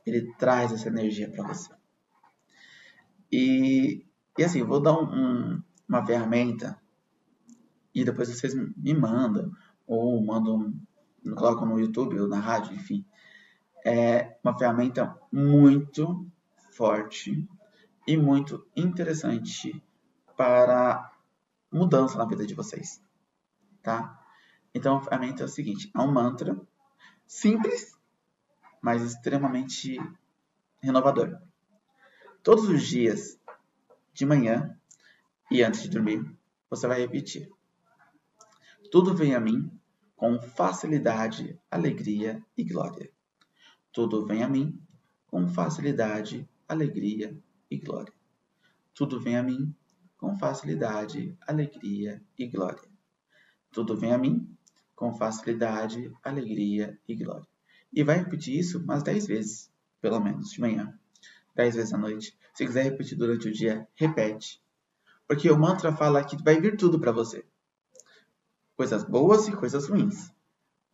Ele 0.05 0.33
traz 0.39 0.73
essa 0.73 0.89
energia 0.89 1.31
para 1.31 1.47
você. 1.47 1.71
E, 3.31 4.05
e 4.37 4.45
assim, 4.45 4.63
vou 4.63 4.81
dar 4.81 4.99
um, 4.99 5.63
uma 5.89 6.05
ferramenta 6.05 6.81
e 7.95 8.05
depois 8.05 8.29
vocês 8.29 8.55
me 8.55 8.95
mandam 8.95 9.51
ou 9.87 10.25
mandam, 10.25 10.73
colocam 11.37 11.67
no 11.67 11.79
YouTube 11.79 12.19
ou 12.19 12.29
na 12.29 12.39
rádio, 12.39 12.75
enfim. 12.75 13.05
É 13.85 14.39
uma 14.43 14.57
ferramenta 14.57 15.17
muito 15.33 16.27
forte 16.71 17.49
e 18.07 18.17
muito 18.17 18.67
interessante 18.77 19.83
para 20.37 21.13
mudança 21.73 22.19
na 22.19 22.25
vida 22.25 22.47
de 22.47 22.55
vocês, 22.55 23.03
tá? 23.83 24.20
Então 24.75 24.97
a 24.97 25.01
ferramenta 25.01 25.43
é 25.43 25.47
o 25.47 25.49
seguinte, 25.49 25.91
é 25.95 26.01
um 26.01 26.13
mantra 26.13 26.61
simples, 27.27 27.97
mas 28.81 29.03
extremamente 29.03 29.99
renovador. 30.81 31.41
Todos 32.43 32.69
os 32.69 32.87
dias, 32.87 33.39
de 34.13 34.25
manhã 34.25 34.77
e 35.51 35.63
antes 35.63 35.83
de 35.83 35.89
dormir, 35.89 36.25
você 36.69 36.87
vai 36.87 37.01
repetir. 37.01 37.51
Tudo 38.91 39.15
vem 39.15 39.35
a 39.35 39.41
mim 39.41 39.71
com 40.17 40.41
facilidade, 40.41 41.59
alegria 41.71 42.45
e 42.57 42.65
glória. 42.65 43.11
Tudo 43.93 44.27
vem 44.27 44.43
a 44.43 44.49
mim 44.49 44.81
com 45.27 45.49
facilidade, 45.49 46.49
alegria 46.69 47.37
e 47.71 47.79
glória. 47.79 48.13
Tudo 48.95 49.21
vem 49.21 49.37
a 49.37 49.43
mim 49.43 49.75
com 50.17 50.37
facilidade, 50.37 51.37
alegria 51.47 52.23
e 52.39 52.47
glória. 52.47 52.89
Tudo 53.73 53.97
vem 53.97 54.13
a 54.13 54.19
mim 54.19 54.57
com 55.01 55.15
facilidade, 55.15 56.13
alegria 56.23 57.01
e 57.09 57.17
glória. 57.17 57.47
E 57.91 58.05
vai 58.05 58.19
repetir 58.19 58.59
isso 58.59 58.79
umas 58.79 59.03
10 59.03 59.27
vezes, 59.29 59.73
pelo 59.99 60.21
menos, 60.21 60.51
de 60.51 60.61
manhã. 60.61 60.93
10 61.57 61.77
vezes 61.77 61.95
à 61.95 61.97
noite. 61.97 62.39
Se 62.53 62.67
quiser 62.67 62.83
repetir 62.83 63.17
durante 63.17 63.49
o 63.49 63.53
dia, 63.53 63.89
repete. 63.95 64.63
Porque 65.27 65.51
o 65.51 65.59
mantra 65.59 65.97
fala 65.97 66.23
que 66.23 66.37
vai 66.43 66.61
vir 66.61 66.77
tudo 66.77 67.01
para 67.01 67.13
você 67.13 67.43
coisas 68.77 69.03
boas 69.05 69.47
e 69.47 69.53
coisas 69.53 69.89
ruins, 69.89 70.33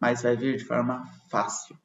mas 0.00 0.22
vai 0.22 0.36
vir 0.36 0.56
de 0.56 0.64
forma 0.64 1.04
fácil, 1.28 1.78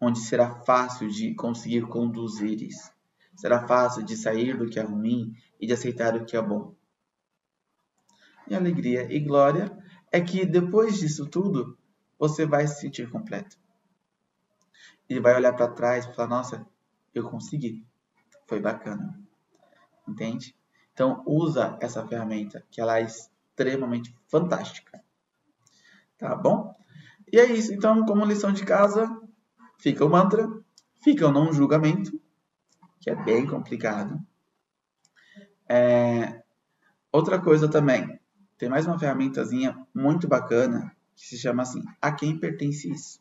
onde 0.00 0.20
será 0.20 0.62
fácil 0.62 1.08
de 1.08 1.34
conseguir 1.34 1.82
conduzir 1.82 2.62
isso. 2.62 2.92
Será 3.34 3.66
fácil 3.66 4.04
de 4.04 4.16
sair 4.16 4.56
do 4.56 4.68
que 4.68 4.78
é 4.78 4.82
ruim 4.82 5.32
e 5.60 5.66
de 5.66 5.72
aceitar 5.72 6.14
o 6.14 6.24
que 6.24 6.36
é 6.36 6.42
bom. 6.42 6.76
E 8.46 8.54
alegria 8.54 9.12
e 9.12 9.18
glória 9.18 9.76
é 10.12 10.20
que 10.20 10.44
depois 10.44 10.98
disso 10.98 11.26
tudo, 11.26 11.78
você 12.18 12.44
vai 12.44 12.66
se 12.66 12.80
sentir 12.80 13.10
completo. 13.10 13.56
E 15.08 15.18
vai 15.18 15.34
olhar 15.34 15.54
para 15.54 15.72
trás 15.72 16.04
e 16.04 16.14
falar: 16.14 16.28
Nossa, 16.28 16.66
eu 17.14 17.28
consegui. 17.28 17.84
Foi 18.46 18.60
bacana. 18.60 19.18
Entende? 20.06 20.54
Então, 20.92 21.22
usa 21.26 21.78
essa 21.80 22.06
ferramenta, 22.06 22.64
que 22.70 22.80
ela 22.80 22.98
é 22.98 23.02
extremamente 23.02 24.14
fantástica. 24.28 25.02
Tá 26.18 26.34
bom? 26.34 26.74
E 27.32 27.38
é 27.38 27.46
isso. 27.46 27.72
Então, 27.72 28.04
como 28.04 28.24
lição 28.24 28.52
de 28.52 28.64
casa, 28.64 29.08
fica 29.78 30.04
o 30.04 30.10
mantra, 30.10 30.46
fica 31.02 31.26
o 31.26 31.32
não 31.32 31.52
julgamento, 31.52 32.20
que 33.00 33.08
é 33.10 33.14
bem 33.14 33.46
complicado. 33.46 34.20
É... 35.68 36.42
Outra 37.10 37.40
coisa 37.40 37.68
também, 37.68 38.19
tem 38.60 38.68
mais 38.68 38.86
uma 38.86 38.98
ferramentazinha 38.98 39.74
muito 39.94 40.28
bacana 40.28 40.94
que 41.16 41.26
se 41.26 41.38
chama 41.38 41.62
assim: 41.62 41.82
a 42.00 42.12
quem 42.12 42.38
pertence 42.38 42.92
isso? 42.92 43.18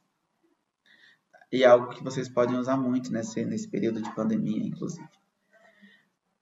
E 1.50 1.64
é 1.64 1.66
algo 1.66 1.88
que 1.88 2.04
vocês 2.04 2.28
podem 2.28 2.58
usar 2.58 2.76
muito 2.76 3.10
nesse, 3.10 3.46
nesse 3.46 3.66
período 3.70 4.02
de 4.02 4.14
pandemia, 4.14 4.68
inclusive. 4.68 5.08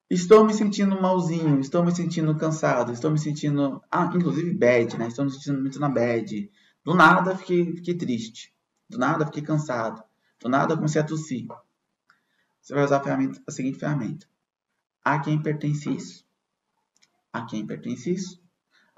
Estou 0.09 0.43
me 0.43 0.51
sentindo 0.51 0.99
malzinho, 0.99 1.59
estou 1.59 1.85
me 1.85 1.95
sentindo 1.95 2.35
cansado, 2.35 2.91
estou 2.91 3.11
me 3.11 3.19
sentindo. 3.19 3.83
Ah, 3.91 4.11
inclusive 4.15 4.51
bad, 4.51 4.97
né? 4.97 5.07
Estou 5.07 5.25
me 5.25 5.31
sentindo 5.31 5.61
muito 5.61 5.79
na 5.79 5.89
bad. 5.89 6.51
Do 6.83 6.95
nada 6.95 7.37
fiquei, 7.37 7.75
fiquei 7.75 7.93
triste. 7.93 8.51
Do 8.89 8.97
nada 8.97 9.27
fiquei 9.27 9.43
cansado. 9.43 10.03
Do 10.39 10.49
nada 10.49 10.75
comecei 10.75 10.99
a 10.99 11.05
tossir. 11.05 11.45
Você 12.59 12.73
vai 12.73 12.83
usar 12.83 12.97
a, 12.97 13.17
a 13.45 13.51
seguinte 13.51 13.77
ferramenta. 13.77 14.25
A 15.05 15.19
quem 15.19 15.39
pertence 15.39 15.87
isso? 15.93 16.25
A 17.31 17.45
quem 17.45 17.65
pertence 17.65 18.11
isso? 18.11 18.46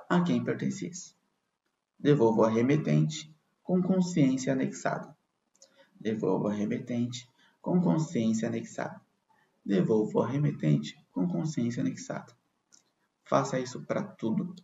A 0.10 0.22
quem 0.22 0.44
pertence 0.44 0.90
isso? 0.90 1.16
Devolvo 1.98 2.44
ao 2.44 2.52
remetente 2.52 3.34
com 3.64 3.82
consciência 3.82 4.52
anexada. 4.52 5.16
Devolvo 6.00 6.48
ao 6.48 6.54
remetente 6.54 7.30
com 7.62 7.80
consciência 7.80 8.48
anexada 8.48 9.00
devolvo 9.70 10.20
ao 10.20 10.26
remetente 10.26 11.00
com 11.12 11.28
consciência 11.28 11.82
anexada. 11.82 12.34
Faça 13.24 13.60
isso 13.60 13.82
para 13.82 14.02
tudo. 14.02 14.56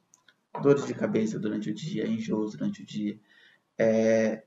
Dores 0.63 0.88
de 0.88 0.95
cabeça 0.95 1.38
durante 1.38 1.69
o 1.69 1.73
dia, 1.75 2.08
enjoos 2.08 2.53
durante 2.53 2.81
o 2.81 2.86
dia, 2.86 3.19
é, 3.77 4.43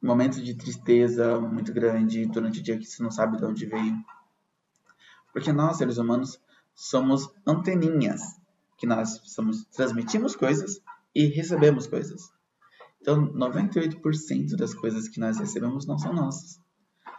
momentos 0.00 0.42
de 0.42 0.54
tristeza 0.54 1.38
muito 1.40 1.72
grande 1.72 2.24
durante 2.26 2.60
o 2.60 2.62
dia 2.62 2.78
que 2.78 2.86
você 2.86 3.02
não 3.02 3.10
sabe 3.10 3.36
de 3.36 3.44
onde 3.44 3.66
veio. 3.66 3.96
Porque 5.32 5.52
nós, 5.52 5.76
seres 5.76 5.98
humanos, 5.98 6.40
somos 6.74 7.28
anteninhas, 7.46 8.22
que 8.78 8.86
nós 8.86 9.20
somos, 9.24 9.64
transmitimos 9.66 10.34
coisas 10.34 10.80
e 11.14 11.26
recebemos 11.26 11.86
coisas. 11.86 12.32
Então, 13.00 13.30
98% 13.32 14.56
das 14.56 14.72
coisas 14.72 15.08
que 15.08 15.20
nós 15.20 15.38
recebemos 15.38 15.86
não 15.86 15.98
são 15.98 16.12
nossas. 16.12 16.60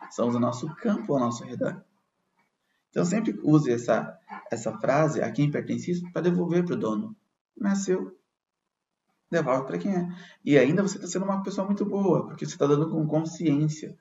São 0.10 0.32
do 0.32 0.40
nosso 0.40 0.74
campo 0.76 1.14
ao 1.14 1.20
nosso 1.20 1.44
redor. 1.44 1.84
Então 2.90 3.06
sempre 3.06 3.40
use 3.44 3.72
essa, 3.72 4.18
essa 4.52 4.78
frase, 4.80 5.22
a 5.22 5.32
quem 5.32 5.52
pertence 5.52 5.92
isso, 5.92 6.12
para 6.12 6.24
devolver 6.24 6.66
para 6.66 6.76
o 6.76 6.80
dono. 6.80 7.16
Não 7.56 7.72
é 7.72 7.76
seu, 7.76 8.18
devolve 9.30 9.68
para 9.68 9.78
quem 9.78 9.96
é. 9.96 10.08
E 10.44 10.58
ainda 10.58 10.82
você 10.82 10.98
está 10.98 11.08
sendo 11.08 11.26
uma 11.26 11.44
pessoa 11.44 11.66
muito 11.66 11.86
boa, 11.86 12.26
porque 12.26 12.46
você 12.46 12.54
está 12.54 12.66
dando 12.66 12.90
com 12.90 13.06
consciência. 13.08 13.98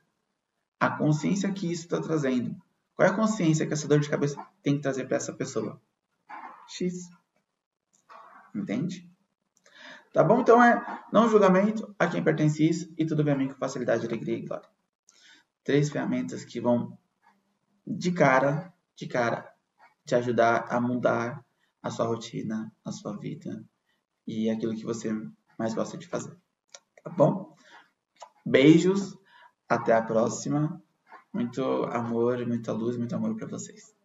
A 0.81 0.91
consciência 0.91 1.53
que 1.53 1.71
isso 1.71 1.83
está 1.83 2.01
trazendo. 2.01 2.57
Qual 2.95 3.07
é 3.07 3.11
a 3.11 3.15
consciência 3.15 3.67
que 3.67 3.73
essa 3.73 3.87
dor 3.87 4.01
de 4.01 4.09
cabeça 4.09 4.45
tem 4.63 4.77
que 4.77 4.83
trazer 4.83 5.07
para 5.07 5.17
essa 5.17 5.33
pessoa? 5.33 5.81
X. 6.67 7.09
Entende? 8.55 9.11
Tá 10.13 10.25
bom? 10.25 10.41
Então 10.41 10.63
é 10.63 11.05
não 11.13 11.29
julgamento 11.29 11.95
a 11.99 12.07
quem 12.07 12.23
pertence 12.23 12.69
isso 12.69 12.93
e 12.97 13.05
tudo 13.07 13.23
bem 13.23 13.49
com 13.49 13.55
facilidade, 13.55 14.07
alegria 14.07 14.37
e 14.37 14.43
glória. 14.43 14.69
Três 15.63 15.91
ferramentas 15.91 16.45
que 16.45 16.61
vão 16.61 16.99
de 17.87 18.13
cara, 18.13 18.73
de 18.97 19.07
cara, 19.07 19.53
te 20.07 20.15
ajudar 20.15 20.67
a 20.69 20.81
mudar 20.81 21.45
a 21.83 21.91
sua 21.91 22.07
rotina, 22.07 22.73
a 22.85 22.91
sua 22.91 23.17
vida 23.17 23.65
e 24.27 24.51
aquilo 24.51 24.75
que 24.75 24.85
você 24.85 25.11
mais 25.59 25.75
gosta 25.75 25.97
de 25.97 26.07
fazer. 26.07 26.37
Tá 27.03 27.11
bom? 27.11 27.55
Beijos, 28.45 29.17
até 29.69 29.93
a 29.93 30.03
próxima. 30.03 30.83
Muito 31.33 31.63
amor, 31.85 32.47
muita 32.47 32.73
luz, 32.73 32.97
muito 32.97 33.15
amor 33.15 33.37
para 33.37 33.47
vocês. 33.47 33.98